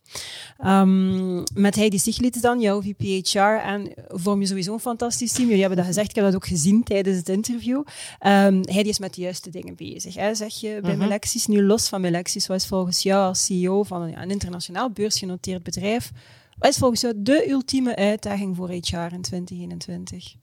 [0.59, 5.45] Ehm, met Heidi Stiglitz dan, jouw VPHR, en vorm je sowieso een fantastisch team.
[5.47, 7.83] Jullie hebben dat gezegd, ik heb dat ook gezien tijdens het interview.
[8.19, 10.99] Ehm Heidi is met de juiste dingen bezig, hè, zeg je bij Mhm.
[10.99, 11.47] Melexis.
[11.47, 14.91] Nu los van Melexis, wat is volgens jou als CEO van een, ja, een internationaal
[14.91, 16.11] beursgenoteerd bedrijf,
[16.59, 20.35] wat is volgens jou de ultieme uitdaging voor HR in 2021?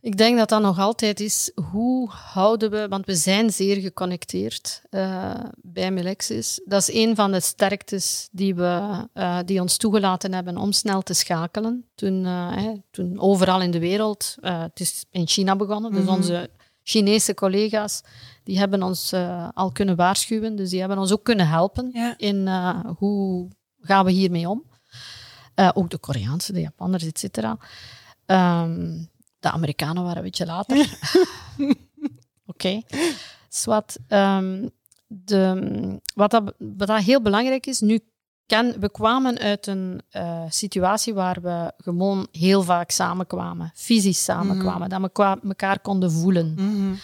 [0.00, 4.82] Ik denk dat dat nog altijd is, hoe houden we, want we zijn zeer geconnecteerd
[4.90, 6.60] uh, bij Melexis.
[6.64, 11.02] Dat is een van de sterktes die, we, uh, die ons toegelaten hebben om snel
[11.02, 11.86] te schakelen.
[11.94, 16.12] Toen, uh, hè, toen overal in de wereld, het is in China begonnen, dus Mhm.
[16.14, 16.50] onze
[16.82, 18.02] Chinese collega's,
[18.44, 19.12] die hebben ons
[19.54, 20.56] al kunnen waarschuwen.
[20.56, 22.14] Dus die hebben ons ook kunnen helpen Ja.
[22.16, 22.48] in
[22.96, 23.48] hoe
[23.80, 24.64] gaan we hiermee om.
[25.74, 27.58] Ook de Koreaanse, de Japanners, et cetera.
[28.26, 29.08] Um,
[29.40, 30.76] de Amerikanen waren een beetje later.
[31.58, 31.74] Oké.
[32.46, 32.84] Okay.
[33.48, 33.98] Swat.
[34.08, 34.70] Um,
[35.06, 38.00] de, wat, dat, wat dat heel belangrijk is, nu
[38.46, 44.82] ken, we kwamen uit een uh, situatie waar we gewoon heel vaak samenkwamen, fysisch samenkwamen,
[44.82, 44.88] mm.
[44.88, 46.54] dat we elkaar konden voelen.
[46.56, 46.98] Mm-hmm.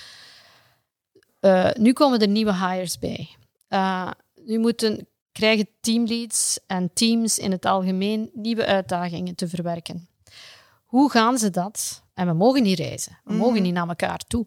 [1.41, 3.29] Uh, nu komen er nieuwe hires bij.
[3.69, 4.11] Uh,
[4.45, 10.09] nu moeten, krijgen teamleads en teams in het algemeen nieuwe uitdagingen te verwerken.
[10.95, 12.05] Hoe gaan ze dat?
[12.15, 13.39] En we mogen niet reizen, we mm.
[13.39, 14.47] mogen niet naar elkaar toe.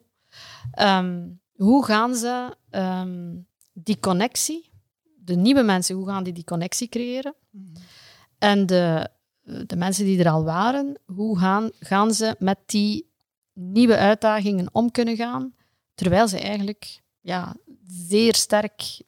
[0.81, 4.71] Um, hoe gaan ze um, die connectie,
[5.15, 7.35] de nieuwe mensen, hoe gaan die die connectie creëren?
[7.51, 7.71] Mm.
[8.37, 9.09] En de,
[9.65, 13.09] de mensen die er al waren, hoe gaan, gaan ze met die
[13.53, 15.53] nieuwe uitdagingen om kunnen gaan,
[15.95, 17.55] terwijl ze eigenlijk ja,
[17.87, 19.01] zeer sterk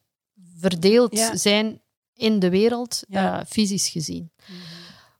[0.57, 1.35] verdeeld Ja.
[1.35, 1.81] zijn
[2.13, 3.39] in de wereld, Ja.
[3.39, 4.31] uh, fysisch gezien.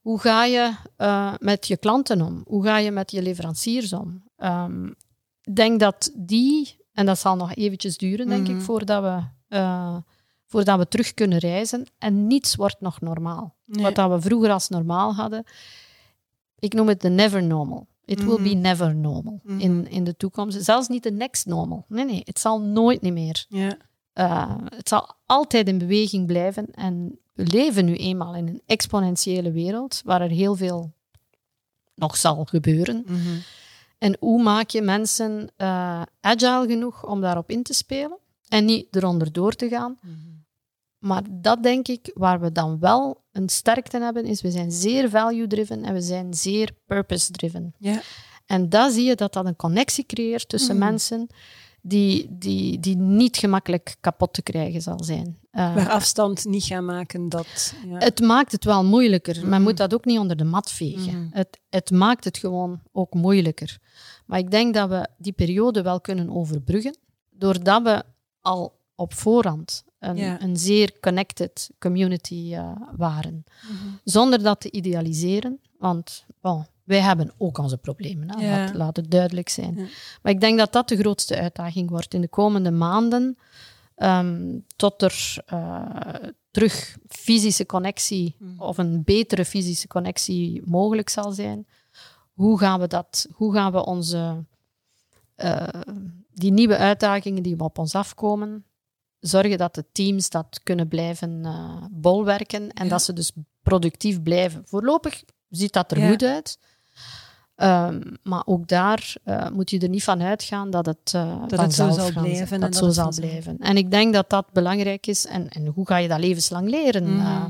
[0.09, 2.43] Hoe ga je uh, met je klanten om?
[2.47, 4.23] Hoe ga je met je leveranciers om?
[4.37, 4.95] Um,
[5.43, 8.55] ik denk dat die, en dat zal nog eventjes duren, denk Mhm.
[8.57, 9.23] ik, voordat we,
[9.57, 9.97] uh,
[10.45, 11.85] voordat we terug kunnen reizen.
[11.97, 13.55] En niets wordt nog normaal.
[13.65, 13.83] Nee.
[13.83, 15.43] Wat dat we vroeger als normaal hadden,
[16.59, 17.87] ik noem het de never normal.
[18.05, 18.61] It will be Mhm.
[18.61, 19.59] never normal Mhm.
[19.59, 20.63] in, in de toekomst.
[20.63, 21.85] Zelfs niet de next normal.
[21.87, 23.45] Nee, nee, het zal nooit niet meer.
[23.49, 23.77] Ja.
[24.13, 26.67] Uh, het zal altijd in beweging blijven.
[26.73, 30.93] En we leven nu eenmaal in een exponentiële wereld waar er heel veel
[31.95, 33.03] nog zal gebeuren.
[33.05, 33.37] Mhm.
[33.97, 38.17] En hoe maak je mensen uh, agile genoeg om daarop in te spelen
[38.47, 39.97] en niet eronder door te gaan?
[40.01, 40.15] Mhm.
[40.97, 45.09] Maar dat denk ik, waar we dan wel een sterkte hebben, is we zijn zeer
[45.09, 47.73] value-driven en we zijn zeer purpose-driven.
[47.77, 48.01] Ja.
[48.45, 50.85] En daar zie je dat dat een connectie creëert tussen Mhm.
[50.85, 51.27] mensen
[51.81, 55.37] die, die, die niet gemakkelijk kapot te krijgen zal zijn.
[55.51, 57.73] Uh, Waar afstand niet gaan maken, dat...
[57.87, 57.97] Ja.
[57.97, 59.39] het maakt het wel moeilijker.
[59.41, 59.61] Men Mhm.
[59.61, 61.23] moet dat ook niet onder de mat vegen.
[61.23, 61.27] Mhm.
[61.37, 63.77] Het, het maakt het gewoon ook moeilijker.
[64.25, 66.97] Maar ik denk dat we die periode wel kunnen overbruggen,
[67.29, 68.03] doordat we
[68.41, 70.41] al op voorhand een, Ja.
[70.41, 73.43] een zeer connected community uh, waren.
[73.63, 73.73] Mhm.
[74.03, 78.39] Zonder dat te idealiseren, want bon, wij hebben ook onze problemen.
[78.39, 78.57] Ja.
[78.57, 79.75] Laat, laat het duidelijk zijn.
[79.77, 79.85] Ja.
[80.21, 83.37] Maar ik denk dat dat de grootste uitdaging wordt in de komende maanden.
[83.97, 85.85] Um, tot er uh,
[86.51, 88.61] terug fysische connectie Mhm.
[88.61, 91.67] of een betere fysische connectie mogelijk zal zijn.
[92.33, 93.27] Hoe gaan we dat?
[93.31, 94.45] Hoe gaan we onze
[95.37, 95.67] uh,
[96.33, 98.65] die nieuwe uitdagingen die op ons afkomen,
[99.19, 102.89] zorgen dat de teams dat kunnen blijven uh, bolwerken en Ja.
[102.89, 103.31] dat ze dus
[103.61, 104.61] productief blijven.
[104.65, 106.09] Voorlopig ziet dat er Ja.
[106.09, 106.59] goed uit.
[107.61, 111.59] Um, maar ook daar uh, moet je er niet van uitgaan dat het, uh, Dat
[111.59, 113.57] het zo zal blijven en Dat, zo zal blijven.
[113.57, 115.25] En ik denk dat dat belangrijk is.
[115.25, 117.25] En, en hoe ga je dat levenslang leren Mhm.
[117.25, 117.45] uh,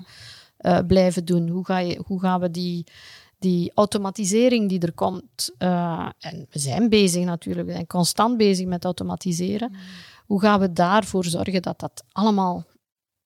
[0.62, 1.48] uh, blijven doen?
[1.48, 2.84] Hoe, ga je, hoe gaan we die,
[3.40, 5.54] die automatisering die er komt...
[5.58, 9.72] en we zijn bezig natuurlijk, we zijn constant bezig met automatiseren.
[10.26, 12.66] Hoe gaan we daarvoor zorgen dat dat allemaal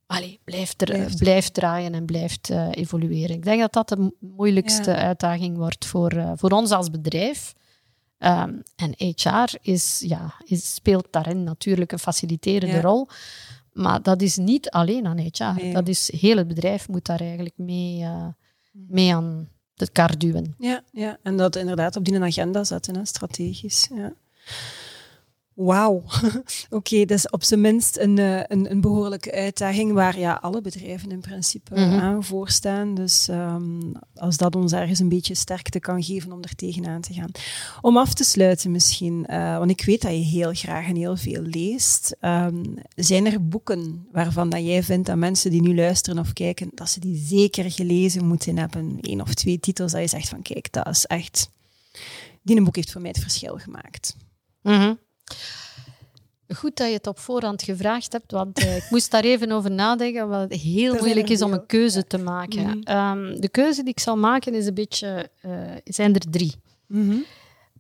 [0.05, 1.17] allee, blijft, er, Blijft.
[1.17, 1.53] blijft.
[1.53, 3.35] draaien en blijft uh, evolueren?
[3.35, 4.97] Ik denk dat dat de mo- moeilijkste Ja.
[4.97, 7.53] uitdaging wordt voor, uh, voor ons als bedrijf.
[8.19, 12.81] Um, en HR is, ja, is, speelt daarin natuurlijk een faciliterende Ja.
[12.81, 13.07] rol.
[13.73, 15.43] Maar dat is niet alleen aan HR.
[15.61, 15.73] Nee.
[15.73, 18.25] Dat is, heel het bedrijf moet daar eigenlijk mee, uh,
[18.71, 20.55] mee aan de kar duwen.
[20.57, 23.89] Ja, ja, en dat inderdaad op die agenda zetten, hè, strategisch.
[23.95, 24.13] Ja.
[25.55, 26.03] Wauw.
[26.69, 30.61] Oké, dat is op zijn minst een, eh, een, een behoorlijke uitdaging waar ja, alle
[30.61, 31.99] bedrijven in principe Mhm.
[31.99, 32.95] aan voor staan.
[32.95, 33.79] Dus ehm,
[34.15, 37.31] als dat ons ergens een beetje sterkte kan geven om er tegenaan te gaan.
[37.81, 41.17] Om af te sluiten misschien, eh, want ik weet dat je heel graag en heel
[41.17, 42.15] veel leest.
[42.19, 42.63] Ehm,
[42.95, 46.89] zijn er boeken waarvan dat jij vindt dat mensen die nu luisteren of kijken, dat
[46.89, 48.97] ze die zeker gelezen moeten hebben?
[49.01, 51.49] Eén of twee titels dat je zegt van kijk, dat is echt...
[52.41, 54.15] Die een boek heeft voor mij het verschil gemaakt.
[54.61, 54.93] Mhm.
[56.55, 59.71] Goed dat je het op voorhand gevraagd hebt, want uh, ik moest daar even over
[59.71, 62.95] nadenken, wat het heel moeilijk is om een keuze te maken.
[62.97, 66.53] Um, de keuze die ik zal maken is een beetje, uh, zijn er drie.
[66.87, 67.17] Mhm.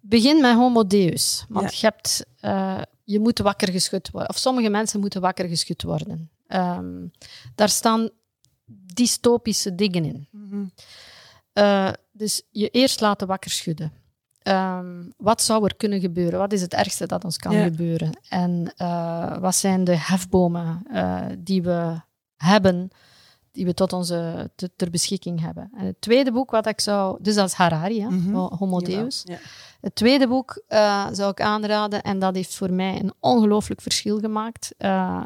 [0.01, 1.77] Begin met Homo Deus, want Ja.
[1.79, 6.29] je, hebt, uh, je moet wakker geschud worden, of sommige mensen moeten wakker geschud worden.
[6.47, 7.11] Um,
[7.55, 8.09] daar staan
[8.93, 10.27] dystopische dingen in.
[10.31, 10.65] Mhm.
[12.11, 14.02] Dus je eerst laten wakker schudden.
[14.47, 16.39] Um, wat zou er kunnen gebeuren?
[16.39, 17.63] Wat is het ergste dat ons kan Ja.
[17.63, 18.19] gebeuren?
[18.29, 22.01] En uh, wat zijn de hefbomen uh, die we
[22.37, 22.89] hebben,
[23.51, 25.71] die we tot onze te, ter beschikking hebben?
[25.77, 27.17] En het tweede boek wat ik zou...
[27.21, 28.09] Dus dat is Harari, hè?
[28.09, 28.35] Mhm.
[28.35, 29.21] Homo Deus.
[29.25, 29.37] Ja.
[29.81, 34.19] Het tweede boek uh, zou ik aanraden, en dat heeft voor mij een ongelooflijk verschil
[34.19, 34.73] gemaakt.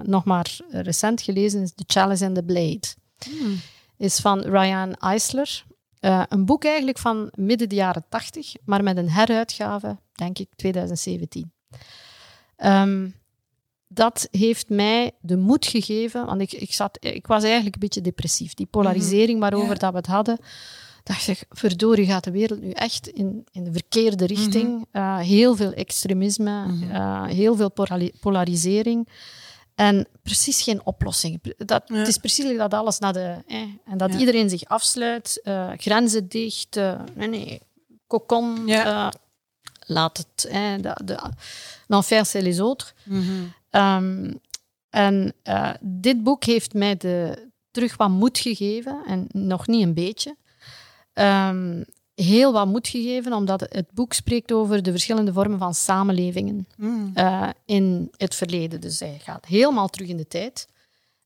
[0.03, 2.83] Nog maar recent gelezen is The Chalice and the Blade.
[3.29, 3.55] Hmm.
[3.97, 5.65] Is van Ryan Eisler.
[6.01, 10.47] Uh, een boek eigenlijk van midden de jaren 80, maar met een heruitgave, denk ik,
[10.55, 11.51] 2017.
[12.57, 13.15] Um,
[13.87, 18.01] dat heeft mij de moed gegeven, want ik, ik, zat, ik was eigenlijk een beetje
[18.01, 18.53] depressief.
[18.53, 19.49] Die polarisering mhm.
[19.49, 20.37] waarover dat we het hadden,
[21.03, 24.33] dacht ik, verdorie gaat de wereld nu echt in, in de verkeerde mhm.
[24.33, 24.85] richting.
[24.91, 27.71] uh, heel veel extremisme, mm uh, heel veel
[28.19, 29.07] polarisering.
[29.77, 31.53] En precies geen oplossing.
[31.57, 33.35] Dat, Het is precies dat alles naar de...
[33.47, 36.79] Eh, en dat iedereen zich afsluit, uh, grenzen dicht,
[37.13, 37.61] nee, nee,
[38.07, 38.69] cocon,
[39.85, 40.45] laat het...
[40.45, 41.19] Eh, de, de,
[41.87, 42.93] l'enfer, c'est les autres.
[43.03, 44.39] Mm Um,
[44.89, 49.93] en uh, dit boek heeft mij de, terug wat moed gegeven, en nog niet een
[49.93, 50.35] beetje.
[51.13, 51.85] Um,
[52.23, 57.11] heel wat moed gegeven, omdat het boek spreekt over de verschillende vormen van samenlevingen mm.
[57.15, 58.81] uh, in het verleden.
[58.81, 60.67] Dus hij gaat helemaal terug in de tijd.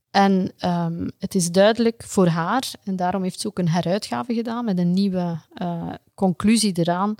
[0.09, 4.65] En um, het is duidelijk voor haar, en daarom heeft ze ook een heruitgave gedaan
[4.65, 7.15] met een nieuwe uh, conclusie eraan,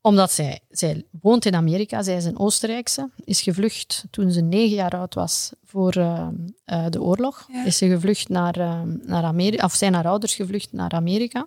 [0.00, 4.76] omdat zij, zij woont in Amerika, zij is een Oostenrijkse, is gevlucht toen ze negen
[4.76, 6.28] jaar oud was voor uh,
[6.66, 7.48] uh, de oorlog.
[7.64, 11.46] Is ze gevlucht naar, naar Amerika, of zijn haar ouders gevlucht naar Amerika.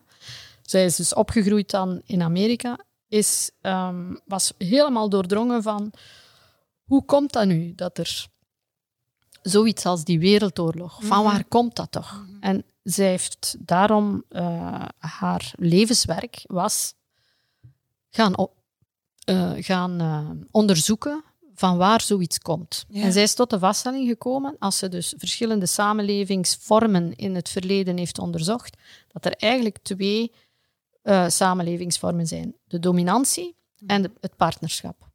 [0.66, 5.92] Zij is dus opgegroeid dan in Amerika, is, um, was helemaal doordrongen van
[6.84, 8.28] hoe komt dat nu dat er
[9.42, 11.32] zoiets als die wereldoorlog, van mhm.
[11.32, 12.26] waar komt dat toch?
[12.28, 12.38] Mhm.
[12.40, 14.24] En zij heeft daarom
[14.98, 16.94] haar levenswerk was
[18.10, 18.50] gaan,
[19.30, 21.24] uh, gaan uh, onderzoeken
[21.56, 22.86] van waar zoiets komt.
[22.92, 27.98] En zij is tot de vaststelling gekomen, als ze dus verschillende samenlevingsvormen in het verleden
[27.98, 30.32] heeft onderzocht, dat er eigenlijk twee
[31.06, 32.56] uh, samenlevingsvormen zijn.
[32.64, 35.10] De dominantie en de, het partnerschap.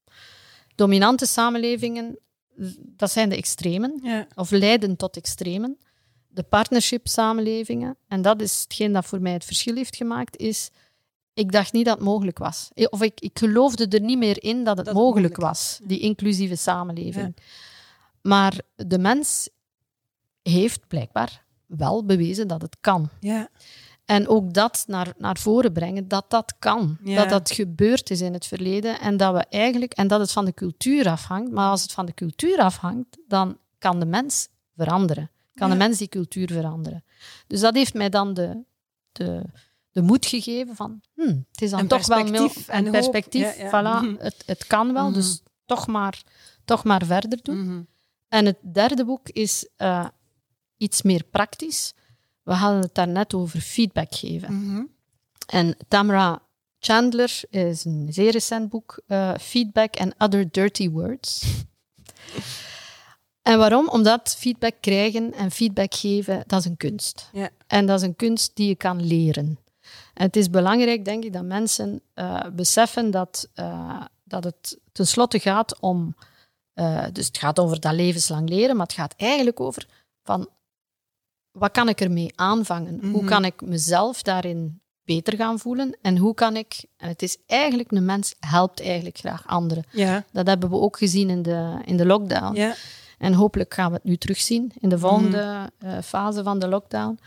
[0.74, 2.18] Dominante samenlevingen,
[2.76, 4.26] dat zijn de extremen, ja.
[4.34, 5.78] of leiden tot extremen.
[6.28, 10.70] De partnership samenlevingen, en dat is hetgeen dat voor mij het verschil heeft gemaakt, is
[11.34, 12.70] ik dacht niet dat het mogelijk was.
[12.74, 17.36] Of ik, ik geloofde er niet meer in dat het mogelijk, was, die inclusieve samenleving.
[18.22, 19.48] Maar de mens
[20.42, 23.08] heeft blijkbaar wel bewezen dat het kan.
[23.20, 23.48] Ja.
[24.10, 26.98] En ook dat naar, naar voren brengen, dat dat kan.
[27.02, 30.44] Dat dat gebeurd is in het verleden en dat we eigenlijk, en dat het van
[30.44, 31.52] de cultuur afhangt.
[31.52, 35.30] Maar als het van de cultuur afhangt, dan kan de mens veranderen.
[35.54, 37.04] Kan de mens die cultuur veranderen.
[37.46, 38.64] Dus dat heeft mij dan de,
[39.12, 39.42] de,
[39.90, 42.18] de moed gegeven van, hmm, het is dan toch wel
[42.66, 43.56] een perspectief.
[43.56, 45.48] Voilà, het, het kan wel, dus mhm.
[45.66, 46.22] toch maar,
[46.64, 47.64] toch maar verder doen.
[47.64, 47.82] Mhm.
[48.28, 50.06] En het derde boek is uh,
[50.76, 51.92] iets meer praktisch.
[52.50, 54.48] We hadden het daarnet over feedback geven.
[55.46, 56.42] En Tamara
[56.78, 61.44] Chandler is een zeer recent boek, uh, Feedback and Other Dirty Words.
[63.42, 63.88] En waarom?
[63.88, 67.30] Omdat feedback krijgen en feedback geven, dat is een kunst.
[67.66, 69.58] En dat is een kunst die je kan leren.
[70.14, 75.38] En het is belangrijk, denk ik, dat mensen uh, beseffen dat, uh, dat het tenslotte
[75.38, 76.14] gaat om...
[77.12, 79.86] Dus het gaat over dat levenslang leren, maar het gaat eigenlijk over
[80.22, 80.48] van...
[81.60, 82.98] Wat kan ik ermee aanvangen?
[83.00, 83.26] Hoe mhm.
[83.26, 85.96] kan ik mezelf daarin beter gaan voelen?
[86.02, 86.84] En hoe kan ik...
[86.96, 89.84] En het is eigenlijk, een mens helpt eigenlijk graag anderen.
[89.92, 90.24] Ja.
[90.32, 92.56] Dat hebben we ook gezien in de, in de lockdown.
[92.56, 92.74] Ja.
[93.18, 97.18] En hopelijk gaan we het nu terugzien in de volgende mm fase van de lockdown.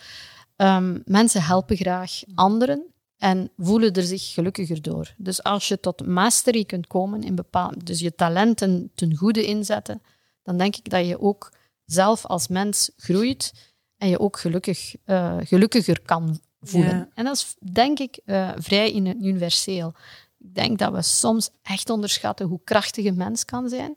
[0.57, 5.13] Um, mensen helpen graag anderen en voelen er zich gelukkiger door.
[5.17, 10.01] Dus als je tot mastery kunt komen in bepaald, dus je talenten ten goede inzetten,
[10.43, 11.51] dan denk ik dat je ook
[11.85, 13.72] zelf als mens groeit
[14.03, 17.09] en je ook gelukkig, uh, gelukkiger kan voelen.
[17.13, 19.93] En dat is denk ik uh, vrij universeel.
[20.39, 23.95] Ik denk dat we soms echt onderschatten hoe krachtig een mens kan zijn.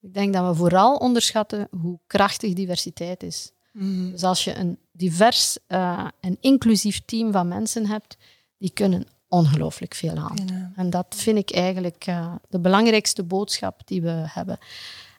[0.00, 3.52] Ik denk dat we vooral onderschatten hoe krachtig diversiteit is.
[3.72, 4.10] Mhm.
[4.10, 8.16] Dus als je een divers uh, en inclusief team van mensen hebt,
[8.58, 10.72] die kunnen ongelooflijk veel aan.
[10.76, 14.58] En dat vind ik eigenlijk uh, de belangrijkste boodschap die we hebben.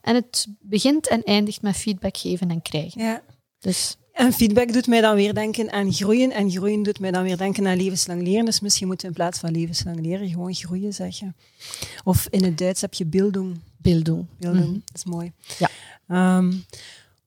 [0.01, 3.01] En het begint en eindigt met feedback geven en krijgen.
[3.01, 3.21] Ja.
[3.59, 3.95] Dus.
[4.14, 6.32] En feedback doet mij dan weer denken aan groeien.
[6.32, 8.45] En groeien doet mij dan weer denken aan levenslang leren.
[8.45, 11.36] Dus misschien moeten we in plaats van levenslang leren gewoon groeien zeggen.
[12.03, 13.59] Of in het Duits heb je bildung.
[13.78, 14.26] Bildung.
[14.38, 14.74] Bildung, mhm.
[14.74, 15.32] dat is mooi.
[15.57, 15.70] Ja.
[16.38, 16.66] Um,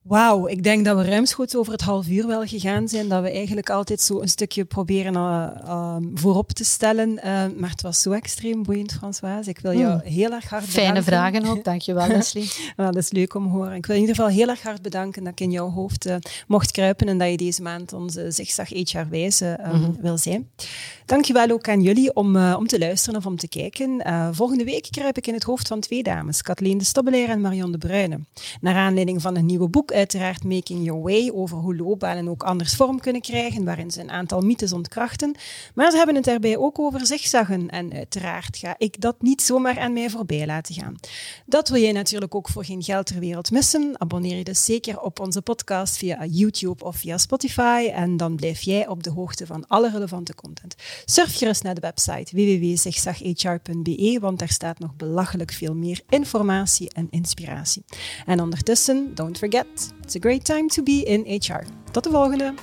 [0.05, 3.09] Wauw, ik denk dat we ruimschoots over het half uur wel gegaan zijn.
[3.09, 7.09] Dat we eigenlijk altijd zo een stukje proberen uh, voorop te stellen.
[7.09, 7.23] Uh,
[7.57, 9.51] maar het was zo extreem boeiend, Françoise.
[9.51, 10.01] Ik wil jou mm.
[10.01, 11.03] heel erg hard Fijne bedanken.
[11.03, 12.51] Fijne vragen ook, dankjewel Leslie.
[12.77, 13.75] well, dat is leuk om te horen.
[13.75, 16.17] Ik wil in ieder geval heel erg hard bedanken dat ik in jouw hoofd uh,
[16.47, 19.97] mocht kruipen en dat je deze maand onze Zigzag HR wijze mm -hmm.
[20.01, 20.49] wil zijn.
[21.07, 24.03] Dankjewel ook aan jullie om, om te luisteren of om te kijken.
[24.35, 27.73] volgende week kruip ik in het hoofd van twee dames, Kathleen de Stobbelaar en Marion
[27.73, 28.21] de Bruyne.
[28.61, 32.75] Naar aanleiding van een nieuwe boek uiteraard Making Your Way over hoe loopbanen ook anders
[32.75, 35.35] vorm kunnen krijgen, waarin ze een aantal mythes ontkrachten.
[35.75, 39.79] Maar ze hebben het daarbij ook over zigzaggen en uiteraard ga ik dat niet zomaar
[39.79, 40.97] aan mij voorbij laten gaan.
[41.47, 44.01] Dat wil jij natuurlijk ook voor geen geld ter wereld missen.
[44.01, 48.61] Abonneer je dus zeker op onze podcast via YouTube of via Spotify en dan blijf
[48.61, 50.75] jij op de hoogte van alle relevante content.
[51.05, 57.07] Surf gerust naar de website www.zigzaghr.be, want daar staat nog belachelijk veel meer informatie en
[57.11, 57.85] inspiratie.
[58.27, 61.65] En ondertussen, don't forget, It's a great time to be in HR.
[61.91, 62.55] Tot de volgende!